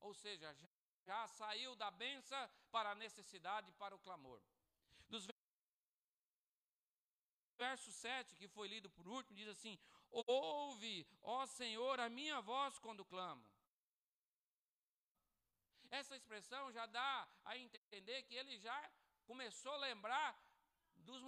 [0.00, 0.68] ou seja, já,
[1.08, 4.40] já saiu da benção para a necessidade, para o clamor.
[5.08, 5.26] Dos
[7.56, 9.74] verso 7, que foi lido por último, diz assim:
[10.10, 13.44] Ouve, ó Senhor, a minha voz quando clamo.
[15.90, 18.78] Essa expressão já dá a entender que ele já
[19.26, 20.30] começou a lembrar
[21.08, 21.22] dos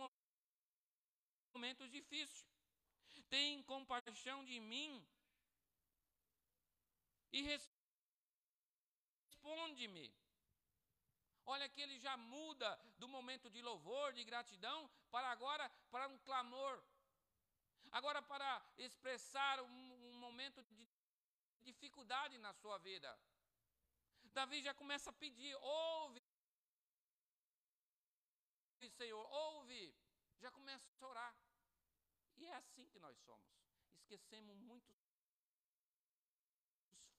[1.55, 2.45] momentos difíceis.
[3.31, 4.93] Tem compaixão de mim
[7.33, 7.41] e
[9.51, 10.15] responde-me.
[11.47, 16.19] Olha que ele já muda do momento de louvor, de gratidão, para agora para um
[16.19, 16.83] clamor.
[17.91, 20.89] Agora para expressar um, um momento de
[21.63, 23.19] dificuldade na sua vida.
[24.33, 26.23] Davi já começa a pedir: ouve,
[28.97, 29.95] Senhor, ouve.
[30.39, 31.35] Já começa a orar.
[32.37, 33.51] E é assim que nós somos.
[33.99, 34.95] Esquecemos muito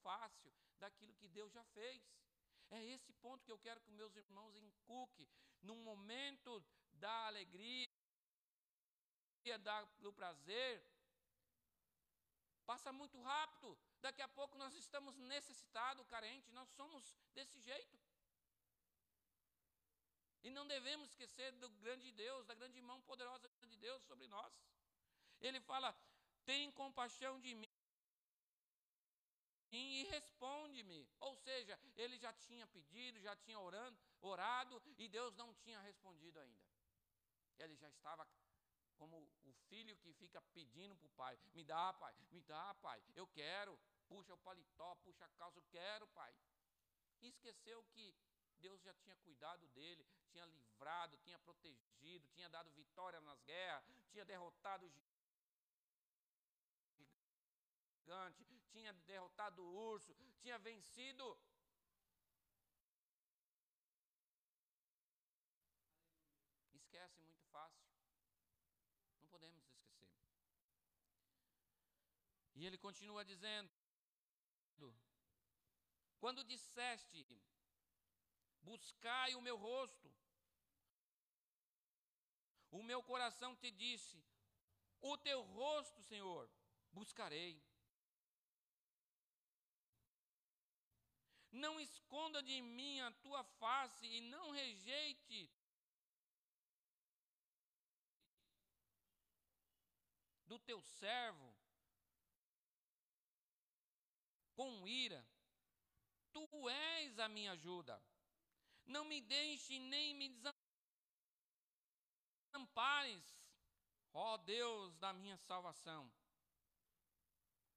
[0.01, 2.01] fácil daquilo que Deus já fez.
[2.72, 5.28] É esse ponto que eu quero que meus irmãos inculquem.
[5.61, 6.63] No momento
[6.93, 7.89] da alegria,
[9.99, 10.84] do prazer,
[12.65, 13.78] passa muito rápido.
[13.99, 17.99] Daqui a pouco nós estamos necessitados, carentes, nós somos desse jeito.
[20.43, 24.53] E não devemos esquecer do grande Deus, da grande mão poderosa de Deus sobre nós.
[25.39, 25.95] Ele fala:
[26.45, 27.70] tem compaixão de mim
[29.72, 31.07] e responde-me.
[31.19, 36.39] Ou seja, ele já tinha pedido, já tinha orando, orado e Deus não tinha respondido
[36.39, 36.65] ainda.
[37.57, 38.28] Ele já estava
[38.97, 43.01] como o filho que fica pedindo para o pai: me dá, pai, me dá, pai,
[43.15, 43.80] eu quero.
[44.07, 46.36] Puxa o paletó, puxa a calça, eu quero, pai.
[47.22, 48.13] E esqueceu que
[48.59, 54.26] Deus já tinha cuidado dele, tinha livrado, tinha protegido, tinha dado vitória nas guerras, tinha
[54.26, 54.91] derrotado
[58.11, 58.43] gigante,
[58.82, 60.11] tinha derrotado o urso,
[60.41, 61.25] tinha vencido.
[66.73, 67.86] Esquece muito fácil.
[69.19, 70.09] Não podemos esquecer.
[72.55, 73.71] E ele continua dizendo:
[76.19, 77.23] Quando disseste,
[78.61, 80.11] buscai o meu rosto,
[82.71, 84.23] o meu coração te disse:
[84.99, 86.49] O teu rosto, Senhor,
[86.91, 87.70] buscarei.
[91.52, 95.49] Não esconda de mim a tua face e não rejeite
[100.45, 101.56] do teu servo
[104.54, 105.26] com ira.
[106.32, 108.02] Tu és a minha ajuda.
[108.86, 110.30] Não me deixe nem me
[112.52, 113.24] desampares,
[114.14, 116.12] ó Deus da minha salvação.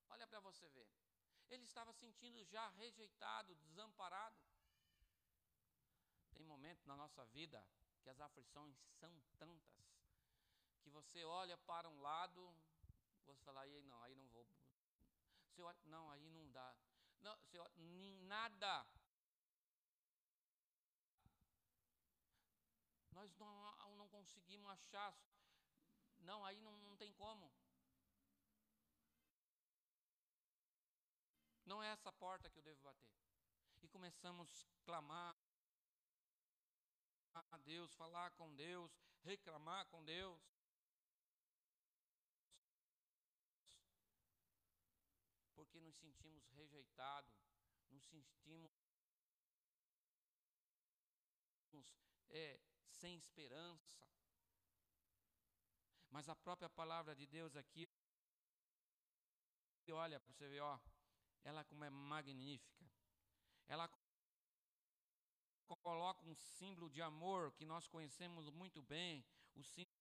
[0.09, 0.94] Olha para você ver.
[1.55, 4.37] Ele estava sentindo já rejeitado, desamparado.
[6.33, 7.65] Tem momentos na nossa vida
[8.03, 9.85] que as aflições são tantas
[10.83, 12.55] que você olha para um lado,
[13.21, 14.47] você fala, aí não, aí não vou.
[15.47, 16.77] Você olha, não, aí não dá.
[17.21, 17.73] Não, você olha,
[18.27, 18.87] nada.
[23.13, 25.17] Nós não, não conseguimos achar.
[26.19, 27.51] Não, aí não, não tem como.
[31.65, 33.15] Não é essa porta que eu devo bater.
[33.83, 35.37] E começamos a clamar
[37.35, 38.93] a Deus, falar com Deus,
[39.23, 40.41] reclamar com Deus.
[45.55, 47.35] Porque nos sentimos rejeitados,
[47.91, 48.71] nos sentimos
[52.31, 54.07] é, sem esperança.
[56.11, 57.89] Mas a própria palavra de Deus aqui,
[59.91, 60.79] olha para você ver, ó,
[61.45, 62.91] ela como é magnífica.
[63.67, 63.89] Ela
[65.83, 69.25] coloca um símbolo de amor que nós conhecemos muito bem,
[69.55, 69.95] o símbolo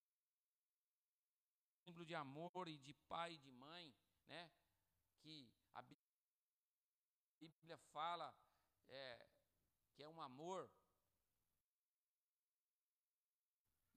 [2.06, 3.94] de amor e de pai e de mãe,
[4.26, 4.50] né?
[5.20, 5.82] Que a
[7.38, 8.34] Bíblia fala
[8.88, 9.28] é,
[9.92, 10.70] que é um amor.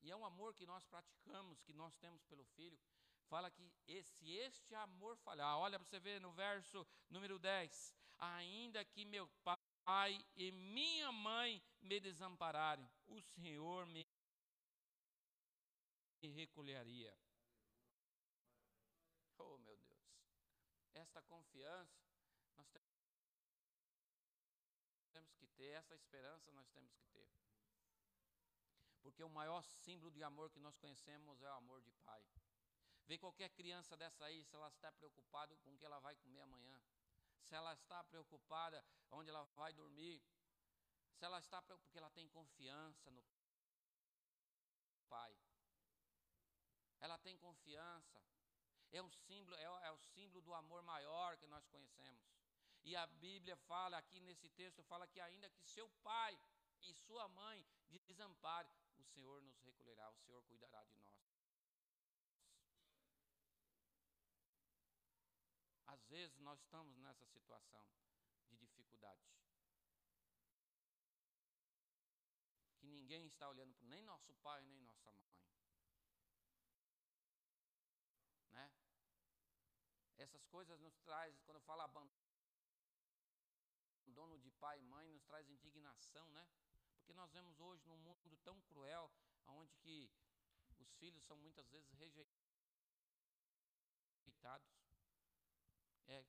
[0.02, 2.80] E é um amor que nós praticamos, que nós temos pelo filho
[3.28, 3.70] fala que
[4.02, 9.30] se este amor falhar, olha para você ver no verso número 10: ainda que meu
[9.44, 14.06] pai e minha mãe me desampararem, o Senhor me
[16.22, 17.18] recolheria.
[19.38, 20.02] Oh, meu Deus,
[20.94, 22.04] esta confiança
[22.58, 22.68] nós
[25.12, 27.30] temos que ter, essa esperança nós temos que ter.
[29.02, 32.22] Porque o maior símbolo de amor que nós conhecemos é o amor de pai.
[33.08, 36.42] Vê qualquer criança dessa aí, se ela está preocupada com o que ela vai comer
[36.42, 36.82] amanhã,
[37.40, 40.22] se ela está preocupada onde ela vai dormir,
[41.14, 43.24] se ela está porque ela tem confiança no
[45.08, 45.34] Pai.
[47.00, 48.22] Ela tem confiança.
[48.92, 52.26] É um símbolo, é, é o símbolo do amor maior que nós conhecemos.
[52.84, 56.38] E a Bíblia fala aqui nesse texto fala que ainda que seu pai
[56.82, 57.66] e sua mãe
[58.18, 61.37] desampare, o Senhor nos recolherá, o Senhor cuidará de nós.
[66.06, 67.86] Vezes nós estamos nessa situação
[68.48, 69.22] de dificuldade.
[72.80, 75.32] Que ninguém está olhando para nem nosso pai, nem nossa mãe.
[78.52, 78.72] Né?
[80.18, 82.16] Essas coisas nos traz, quando eu falo abandono
[84.40, 86.48] de pai e mãe, nos traz indignação, né?
[86.98, 89.12] Porque nós vemos hoje num mundo tão cruel,
[89.46, 90.12] onde que
[90.78, 92.38] os filhos são muitas vezes rejeitados.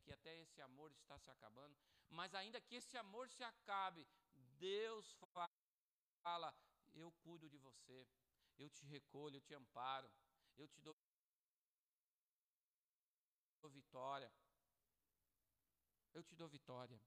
[0.08, 1.76] Que até esse amor está se acabando.
[2.08, 4.08] Mas ainda que esse amor se acabe,
[4.58, 5.14] Deus
[6.22, 6.54] fala:
[6.94, 8.08] Eu cuido de você,
[8.56, 10.10] eu te recolho, eu te amparo,
[10.56, 10.96] eu te dou
[13.68, 14.32] vitória.
[16.14, 16.98] Eu te dou vitória.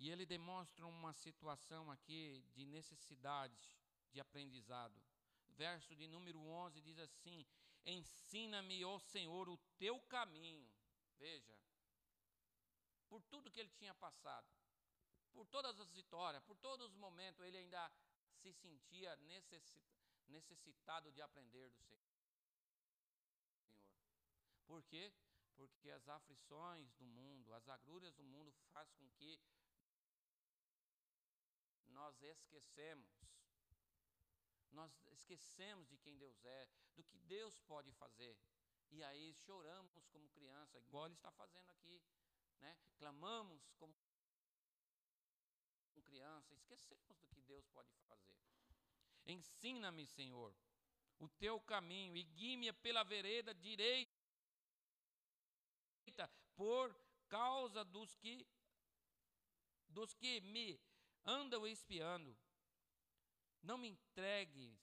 [0.00, 3.56] E ele demonstra uma situação aqui de necessidade
[4.12, 5.00] de aprendizado.
[5.50, 7.46] Verso de número 11 diz assim:
[7.86, 10.68] Ensina-me, ó Senhor, o teu caminho.
[11.18, 11.56] Veja,
[13.08, 14.46] por tudo que ele tinha passado,
[15.32, 17.90] por todas as vitórias, por todos os momentos, ele ainda
[18.42, 19.16] se sentia
[20.26, 22.06] necessitado de aprender do Senhor.
[24.66, 25.12] Por quê?
[25.54, 29.40] Porque as aflições do mundo, as agruras do mundo faz com que
[31.86, 33.08] nós esquecemos.
[34.76, 38.36] Nós esquecemos de quem Deus é, do que Deus pode fazer.
[38.90, 42.00] E aí choramos como criança, igual ele está fazendo aqui.
[42.60, 42.76] Né?
[42.98, 43.94] Clamamos como
[46.04, 48.36] criança, esquecemos do que Deus pode fazer.
[49.26, 50.54] Ensina-me, Senhor,
[51.18, 54.10] o teu caminho e guie-me pela vereda direita
[56.54, 56.94] por
[57.28, 58.46] causa dos que
[59.88, 60.80] dos que me
[61.24, 62.36] andam espiando.
[63.68, 64.78] Não me entregues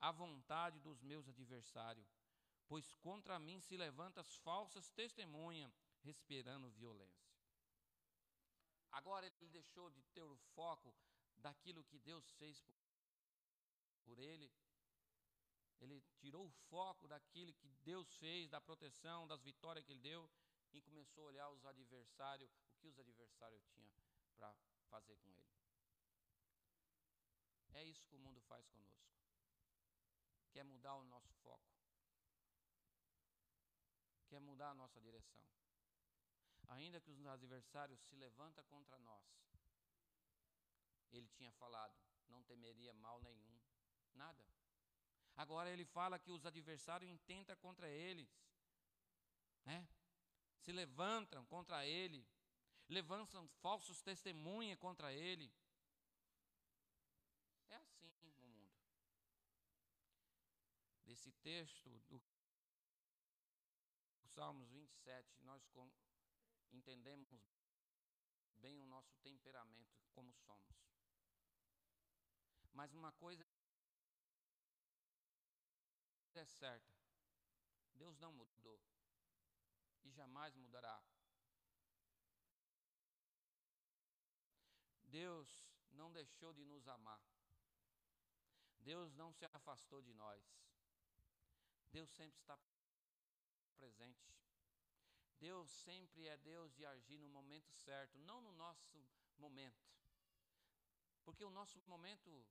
[0.00, 2.06] à vontade dos meus adversários,
[2.68, 7.28] pois contra mim se levantam as falsas testemunhas, respirando violência.
[8.92, 10.94] Agora ele deixou de ter o foco
[11.38, 12.64] daquilo que Deus fez
[14.04, 14.48] por ele.
[15.80, 20.30] Ele tirou o foco daquilo que Deus fez, da proteção, das vitórias que ele deu,
[20.72, 23.92] e começou a olhar os adversários, o que os adversários tinham
[24.36, 24.54] para
[24.88, 25.63] fazer com ele.
[27.74, 29.12] É isso que o mundo faz conosco.
[30.52, 31.74] Quer mudar o nosso foco.
[34.28, 35.44] Quer mudar a nossa direção.
[36.68, 39.24] Ainda que os adversários se levantam contra nós.
[41.12, 41.94] Ele tinha falado,
[42.28, 43.60] não temeria mal nenhum,
[44.14, 44.44] nada.
[45.36, 48.28] Agora ele fala que os adversários intentam contra eles,
[49.64, 49.86] né?
[50.60, 52.26] Se levantam contra ele,
[52.88, 55.52] levantam falsos testemunhas contra ele.
[57.68, 58.72] É assim o mundo.
[61.24, 62.20] Desse texto do
[64.34, 65.62] Salmos 27, nós
[66.70, 67.26] entendemos
[68.56, 70.76] bem o nosso temperamento, como somos.
[72.74, 73.42] Mas uma coisa
[76.34, 76.94] é certa:
[77.94, 78.78] Deus não mudou
[80.02, 81.02] e jamais mudará.
[85.04, 87.24] Deus não deixou de nos amar.
[88.80, 90.44] Deus não se afastou de nós.
[91.94, 92.58] Deus sempre está
[93.76, 94.34] presente.
[95.38, 98.98] Deus sempre é Deus de agir no momento certo, não no nosso
[99.38, 99.86] momento.
[101.24, 102.44] Porque o nosso momento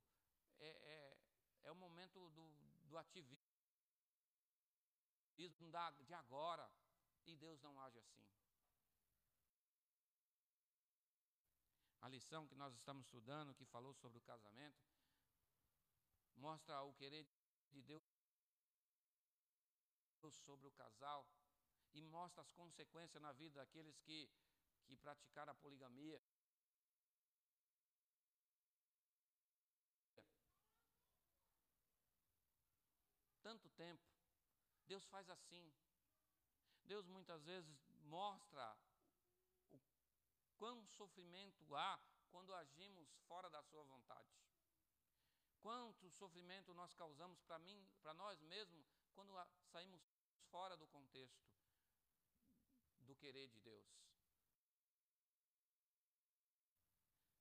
[0.58, 1.18] é, é,
[1.64, 2.46] é o momento do,
[2.88, 3.44] do ativismo
[5.70, 6.66] da, de agora.
[7.26, 8.26] E Deus não age assim.
[12.00, 14.82] A lição que nós estamos estudando, que falou sobre o casamento,
[16.36, 17.26] mostra o querer
[17.72, 18.02] de Deus
[20.38, 21.26] sobre o casal
[21.92, 24.30] e mostra as consequências na vida daqueles que,
[24.84, 26.20] que praticaram a poligamia.
[33.42, 34.02] Tanto tempo.
[34.86, 35.72] Deus faz assim.
[36.84, 38.76] Deus muitas vezes mostra
[39.70, 39.80] o
[40.56, 41.98] quão sofrimento há
[42.30, 44.28] quando agimos fora da sua vontade.
[45.60, 49.32] Quanto sofrimento nós causamos para mim, para nós mesmos, quando
[49.70, 50.02] saímos
[50.54, 51.44] fora do contexto
[53.00, 53.88] do querer de Deus.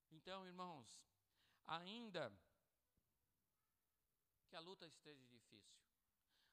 [0.09, 0.89] Então, irmãos,
[1.67, 2.33] ainda
[4.47, 5.79] que a luta esteja difícil,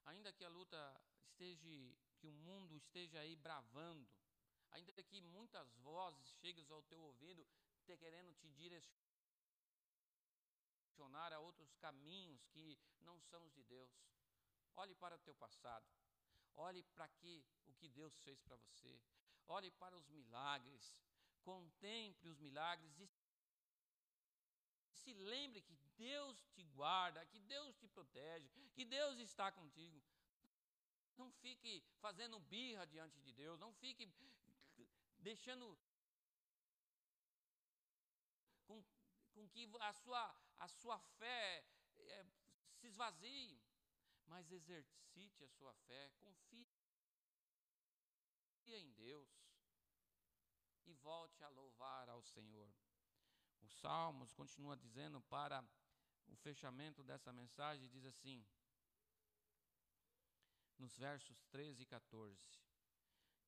[0.04, 0.82] ainda que a luta
[1.22, 1.66] esteja,
[2.18, 4.06] que o mundo esteja aí bravando,
[4.70, 7.42] ainda que muitas vozes cheguem ao teu ouvido,
[7.86, 8.92] te querendo te direcionar
[11.32, 13.90] a outros caminhos que não são os de Deus.
[14.76, 15.88] Olhe para o teu passado.
[16.66, 19.00] Olhe para que, o que Deus fez para você.
[19.46, 20.84] Olhe para os milagres.
[21.42, 23.08] Contemple os milagres e
[25.00, 30.02] se lembre que Deus te guarda, que Deus te protege, que Deus está contigo.
[31.16, 34.10] Não fique fazendo birra diante de Deus, não fique
[35.18, 35.78] deixando
[38.66, 38.84] com,
[39.34, 40.24] com que a sua,
[40.58, 41.64] a sua fé
[41.98, 42.26] é,
[42.76, 43.60] se esvazie,
[44.30, 46.66] mas exercite a sua fé, confie
[48.66, 49.28] em Deus
[50.86, 52.72] e volte a louvar ao Senhor.
[53.60, 55.68] O Salmos continua dizendo para
[56.28, 58.46] o fechamento dessa mensagem, diz assim,
[60.78, 62.40] nos versos 13 e 14: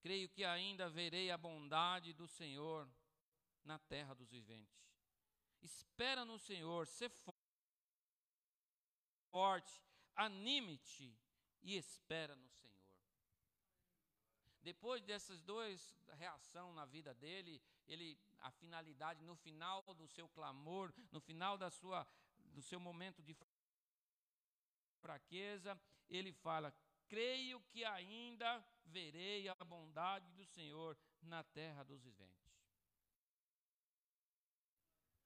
[0.00, 2.90] Creio que ainda verei a bondade do Senhor
[3.64, 4.82] na terra dos viventes.
[5.62, 7.08] Espera no Senhor, se
[9.30, 9.80] forte,
[10.16, 11.16] anime-te
[11.62, 12.72] e espera no Senhor.
[14.62, 20.92] Depois dessas duas reações na vida dele, ele a finalidade no final do seu clamor,
[21.10, 22.06] no final da sua
[22.36, 23.36] do seu momento de
[25.00, 26.72] fraqueza, ele fala:
[27.08, 32.52] "Creio que ainda verei a bondade do Senhor na terra dos viventes".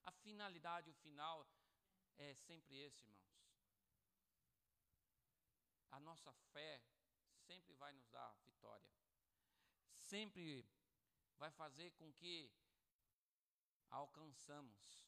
[0.05, 1.47] A finalidade, o final
[2.17, 3.36] é sempre esse, irmãos.
[5.97, 6.73] A nossa fé
[7.47, 8.97] sempre vai nos dar vitória
[10.07, 10.65] sempre
[11.37, 12.51] vai fazer com que
[13.91, 15.05] alcançamos.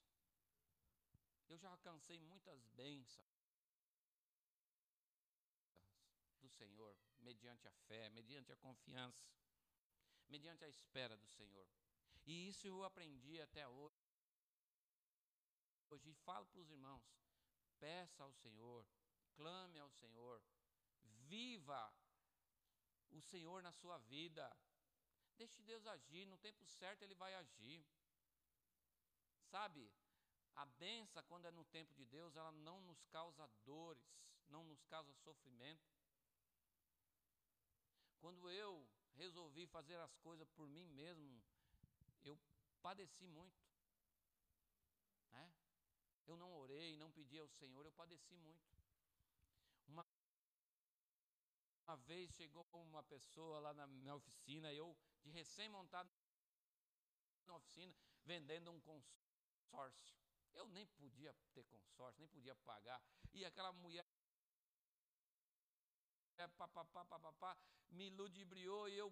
[1.48, 3.26] Eu já alcancei muitas bênçãos
[6.40, 9.26] do Senhor, mediante a fé, mediante a confiança,
[10.28, 11.68] mediante a espera do Senhor.
[12.26, 14.04] E isso eu aprendi até hoje.
[15.90, 17.02] Hoje falo para os irmãos:
[17.78, 18.86] peça ao Senhor,
[19.36, 20.42] clame ao Senhor,
[21.28, 21.80] viva
[23.10, 24.44] o Senhor na sua vida.
[25.36, 27.84] Deixe Deus agir, no tempo certo Ele vai agir.
[29.50, 29.90] Sabe,
[30.54, 34.04] a benção, quando é no tempo de Deus, ela não nos causa dores,
[34.48, 35.88] não nos causa sofrimento.
[38.18, 41.42] Quando eu resolvi fazer as coisas por mim mesmo,
[42.24, 42.36] eu
[42.82, 43.62] padeci muito.
[45.30, 45.52] Né?
[46.26, 48.76] Eu não orei, não pedi ao Senhor, eu padeci muito.
[49.86, 50.04] Uma,
[51.88, 56.10] uma vez chegou uma pessoa lá na minha oficina, eu de recém-montado
[57.46, 57.94] na oficina,
[58.26, 60.14] vendendo um consórcio.
[60.52, 63.02] Eu nem podia ter consórcio, nem podia pagar.
[63.32, 64.04] E aquela mulher
[66.36, 67.58] pá, pá, pá, pá, pá, pá,
[67.90, 69.10] me ludibriou e eu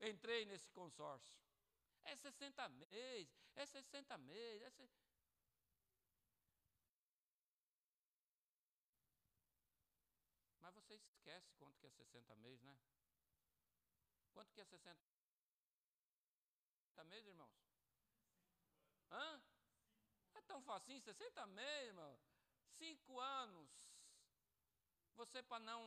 [0.00, 1.32] entrei nesse consórcio.
[2.02, 5.06] É 60 meses, é 60 meses, é 60...
[10.60, 12.76] Mas você esquece quanto que é 60 meses, né?
[14.32, 14.96] Quanto que é 60
[17.04, 17.52] meses, irmãos?
[19.10, 19.42] Hã?
[20.34, 22.18] É tão facinho, 60 meses, irmão.
[22.78, 23.70] Cinco anos.
[25.14, 25.82] Você, para não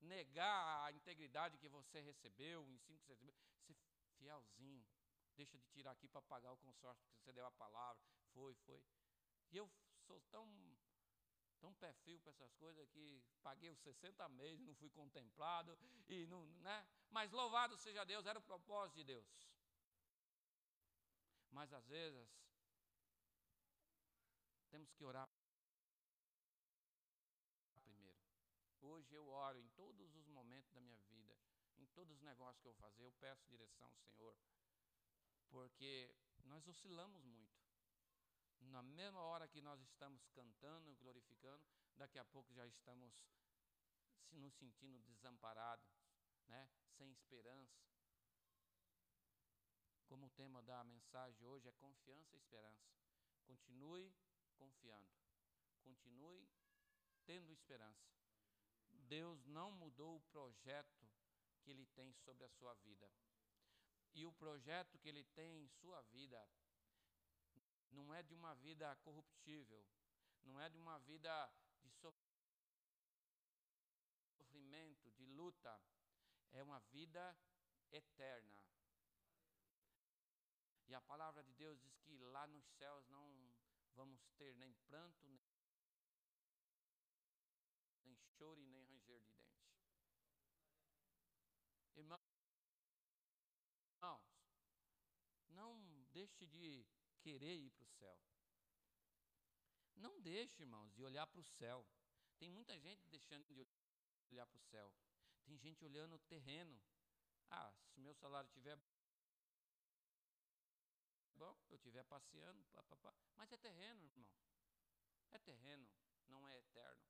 [0.00, 3.34] negar a integridade que você recebeu, o ensino que você recebeu,
[3.66, 3.76] ser
[4.18, 4.86] fielzinho.
[5.34, 8.02] Deixa de tirar aqui para pagar o consórcio, porque você deu a palavra.
[8.32, 8.82] Foi, foi.
[9.50, 9.68] E eu
[10.06, 10.46] sou tão,
[11.72, 16.44] tão frio para essas coisas que paguei os 60 meses, não fui contemplado, e não,
[16.60, 16.86] né?
[17.10, 19.26] Mas louvado seja Deus, era o propósito de Deus.
[21.50, 22.28] Mas às vezes
[24.70, 25.28] temos que orar
[27.82, 28.18] primeiro.
[28.80, 31.38] Hoje eu oro em todos os momentos da minha vida,
[31.78, 34.36] em todos os negócios que eu fazer, eu peço direção ao Senhor,
[35.48, 37.63] porque nós oscilamos muito.
[38.70, 41.62] Na mesma hora que nós estamos cantando, glorificando,
[41.96, 43.12] daqui a pouco já estamos
[44.28, 45.86] se nos sentindo desamparados,
[46.46, 46.68] né?
[46.96, 47.84] sem esperança.
[50.06, 52.92] Como o tema da mensagem hoje é confiança e esperança.
[53.44, 54.12] Continue
[54.56, 55.10] confiando.
[55.82, 56.48] Continue
[57.24, 58.12] tendo esperança.
[58.90, 61.08] Deus não mudou o projeto
[61.62, 63.10] que Ele tem sobre a sua vida.
[64.14, 66.48] E o projeto que Ele tem em sua vida
[67.94, 69.84] não é de uma vida corruptível,
[70.42, 71.90] não é de uma vida de
[74.36, 75.80] sofrimento, de luta,
[76.52, 77.36] é uma vida
[77.90, 78.62] eterna.
[80.86, 83.24] E a palavra de Deus diz que lá nos céus não
[83.94, 85.40] vamos ter nem pranto, nem,
[88.04, 89.64] nem choro e nem ranger de dente.
[91.96, 92.34] Irmãos,
[95.54, 96.84] não deixe de
[97.24, 98.18] querer ir para o céu.
[99.96, 101.86] Não deixe, irmãos, de olhar para o céu.
[102.38, 103.66] Tem muita gente deixando de
[104.30, 104.94] olhar para o céu.
[105.44, 106.78] Tem gente olhando o terreno.
[107.50, 108.78] Ah, se meu salário tiver
[111.36, 113.14] bom, eu estiver passeando, pá, pá, pá.
[113.36, 114.26] mas é terreno, irmão.
[115.30, 115.88] É terreno,
[116.28, 117.08] não é eterno.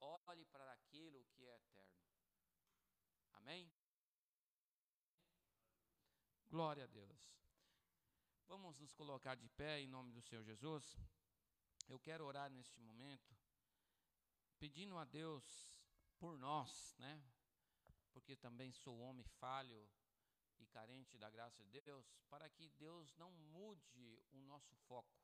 [0.00, 2.02] Olhe para aquilo que é eterno.
[3.34, 3.72] Amém?
[6.48, 7.31] Glória a Deus.
[8.52, 10.94] Vamos nos colocar de pé em nome do Senhor Jesus.
[11.88, 13.34] Eu quero orar neste momento,
[14.58, 15.74] pedindo a Deus
[16.18, 17.24] por nós, né?
[18.12, 19.88] Porque também sou homem falho
[20.58, 25.18] e carente da graça de Deus, para que Deus não mude o nosso foco.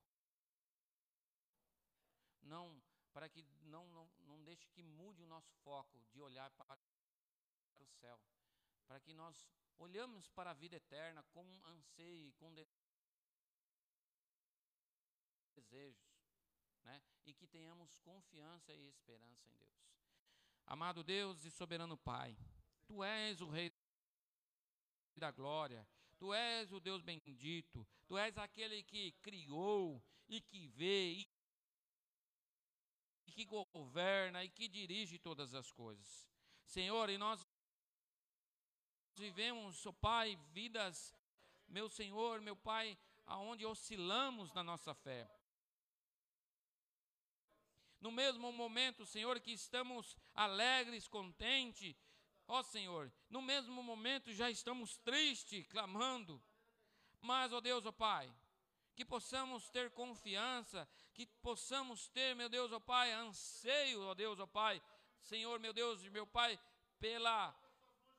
[2.41, 6.79] Não, para que não, não, não deixe que mude o nosso foco de olhar para
[7.79, 8.19] o céu.
[8.87, 12.55] Para que nós olhamos para a vida eterna com anseio, com
[15.69, 16.25] desejos,
[16.83, 17.03] né?
[17.27, 19.69] E que tenhamos confiança e esperança em Deus.
[20.67, 22.37] Amado Deus e soberano Pai,
[22.87, 23.73] Tu és o Rei
[25.17, 25.87] da glória,
[26.19, 31.27] Tu és o Deus bendito, Tu és aquele que criou e que vê
[33.27, 36.29] e que governa e que dirige todas as coisas.
[36.65, 37.47] Senhor, e nós
[39.15, 41.15] vivemos, oh Pai, vidas,
[41.67, 45.31] meu Senhor, meu Pai, aonde oscilamos na nossa fé.
[48.01, 51.97] No mesmo momento, Senhor, que estamos alegres, contentes,
[52.47, 56.43] ó Senhor, no mesmo momento já estamos tristes, clamando.
[57.21, 58.33] Mas, ó Deus, ó Pai,
[58.95, 64.47] que possamos ter confiança, que possamos ter, meu Deus, ó Pai, anseio, ó Deus, ó
[64.47, 64.81] Pai,
[65.21, 66.59] Senhor, meu Deus e meu Pai,
[66.99, 67.55] pela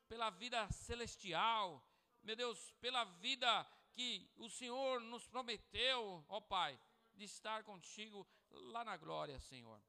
[0.10, 1.86] pela vida celestial,
[2.24, 6.80] meu Deus, pela vida que o Senhor nos prometeu, ó Pai,
[7.14, 9.82] de estar contigo lá na glória, Senhor.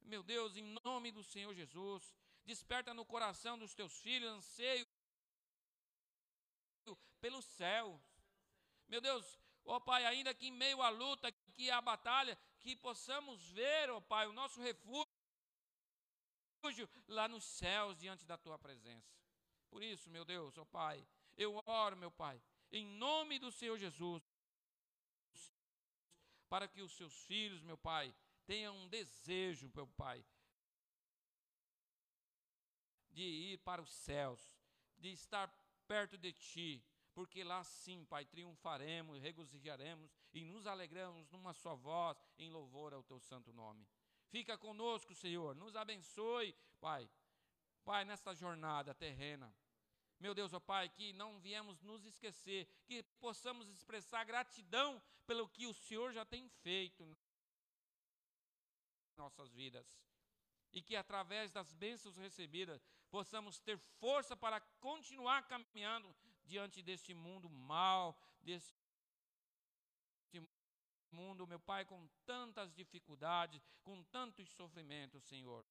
[0.00, 2.14] Meu Deus, em nome do Senhor Jesus,
[2.44, 4.86] desperta no coração dos teus filhos anseio
[7.20, 8.00] pelos céus.
[8.88, 13.50] Meu Deus, ó Pai, ainda que em meio à luta, que à batalha, que possamos
[13.50, 15.06] ver, ó Pai, o nosso refúgio
[17.08, 19.14] lá nos céus diante da tua presença.
[19.70, 24.22] Por isso, meu Deus, ó Pai, eu oro, meu Pai, em nome do Senhor Jesus,
[26.52, 30.22] para que os seus filhos, meu Pai, tenham um desejo, meu Pai,
[33.08, 34.38] de ir para os céus,
[34.98, 35.48] de estar
[35.88, 36.84] perto de Ti,
[37.14, 43.02] porque lá sim, Pai, triunfaremos, regozijaremos e nos alegramos numa só voz em louvor ao
[43.02, 43.88] Teu santo nome.
[44.28, 47.08] Fica conosco, Senhor, nos abençoe, Pai,
[47.82, 49.50] Pai, nesta jornada terrena.
[50.22, 55.48] Meu Deus, ó oh Pai, que não viemos nos esquecer, que possamos expressar gratidão pelo
[55.48, 57.16] que o Senhor já tem feito em
[59.16, 59.84] nossas vidas.
[60.72, 66.14] E que através das bênçãos recebidas possamos ter força para continuar caminhando
[66.44, 68.72] diante deste mundo mal, deste
[71.10, 75.66] mundo, meu Pai, com tantas dificuldades, com tantos sofrimentos, Senhor.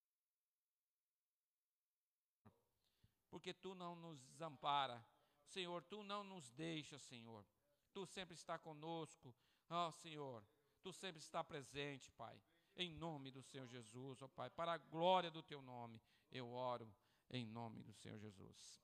[3.31, 5.03] Porque tu não nos desampara.
[5.45, 7.45] Senhor, tu não nos deixa, Senhor.
[7.93, 9.33] Tu sempre está conosco.
[9.69, 10.45] Ó oh, Senhor,
[10.83, 12.39] tu sempre está presente, Pai.
[12.75, 16.51] Em nome do Senhor Jesus, ó oh, Pai, para a glória do teu nome, eu
[16.51, 16.93] oro
[17.29, 18.83] em nome do Senhor Jesus.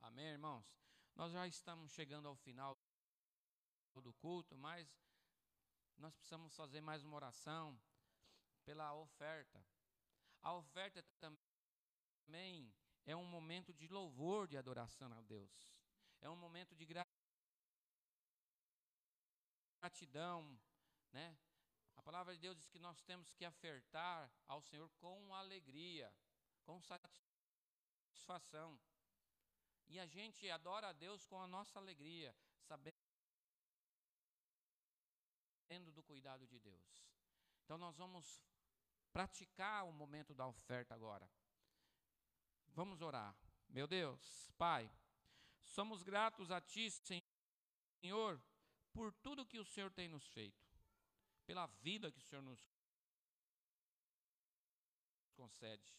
[0.00, 0.64] Amém, irmãos?
[1.14, 2.78] Nós já estamos chegando ao final
[3.94, 4.88] do culto, mas
[5.96, 7.78] nós precisamos fazer mais uma oração
[8.64, 9.64] pela oferta.
[10.40, 12.72] A oferta também
[13.10, 15.74] é um momento de louvor, de adoração a Deus.
[16.20, 16.86] É um momento de
[19.80, 20.60] gratidão,
[21.10, 21.38] né?
[21.96, 26.14] A palavra de Deus diz que nós temos que ofertar ao Senhor com alegria,
[26.64, 28.78] com satisfação.
[29.88, 32.36] E a gente adora a Deus com a nossa alegria,
[32.66, 32.92] sabendo
[35.92, 37.08] do cuidado de Deus.
[37.64, 38.44] Então nós vamos
[39.12, 41.26] praticar o momento da oferta agora.
[42.78, 43.36] Vamos orar.
[43.68, 44.88] Meu Deus, Pai,
[45.64, 46.88] somos gratos a Ti,
[48.00, 48.40] Senhor,
[48.92, 50.64] por tudo que o Senhor tem nos feito,
[51.44, 52.60] pela vida que o Senhor nos
[55.34, 55.92] concede,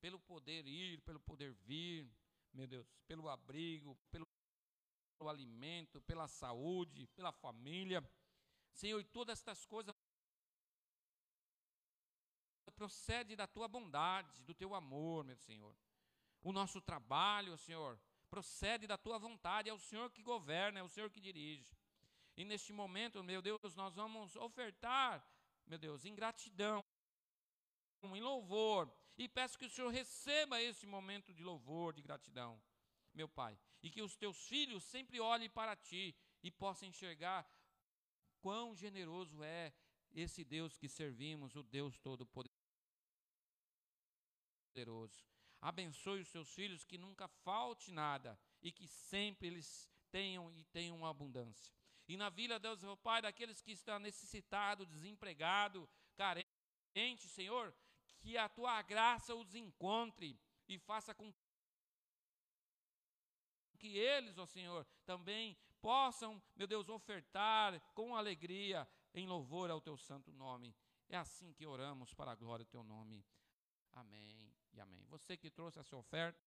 [0.00, 2.08] pelo poder ir, pelo poder vir,
[2.52, 4.28] meu Deus, pelo abrigo, pelo
[5.28, 8.08] alimento, pela saúde, pela família.
[8.72, 9.92] Senhor, e todas estas coisas
[12.76, 15.76] procede da tua bondade, do teu amor, meu Senhor.
[16.42, 20.88] O nosso trabalho, Senhor, procede da tua vontade, é o Senhor que governa, é o
[20.88, 21.76] Senhor que dirige.
[22.36, 25.24] E neste momento, meu Deus, nós vamos ofertar,
[25.66, 26.82] meu Deus, em gratidão
[28.02, 28.90] em louvor.
[29.18, 32.62] E peço que o Senhor receba esse momento de louvor, de gratidão,
[33.12, 33.58] meu Pai.
[33.82, 37.46] E que os teus filhos sempre olhem para ti e possam enxergar
[38.40, 39.72] quão generoso é
[40.12, 42.50] esse Deus que servimos, o Deus Todo-Poderoso.
[45.60, 51.04] Abençoe os seus filhos, que nunca falte nada e que sempre eles tenham e tenham
[51.04, 51.74] abundância.
[52.08, 57.74] E na vila, Deus, meu Pai, daqueles que estão necessitados, desempregados, carentes, Senhor,
[58.20, 61.32] que a tua graça os encontre e faça com
[63.78, 69.96] que eles, ó Senhor, também possam, meu Deus, ofertar com alegria em louvor ao teu
[69.96, 70.74] santo nome.
[71.08, 73.24] É assim que oramos para a glória do teu nome.
[73.92, 75.04] Amém e amém.
[75.08, 76.38] Você que trouxe essa oferta,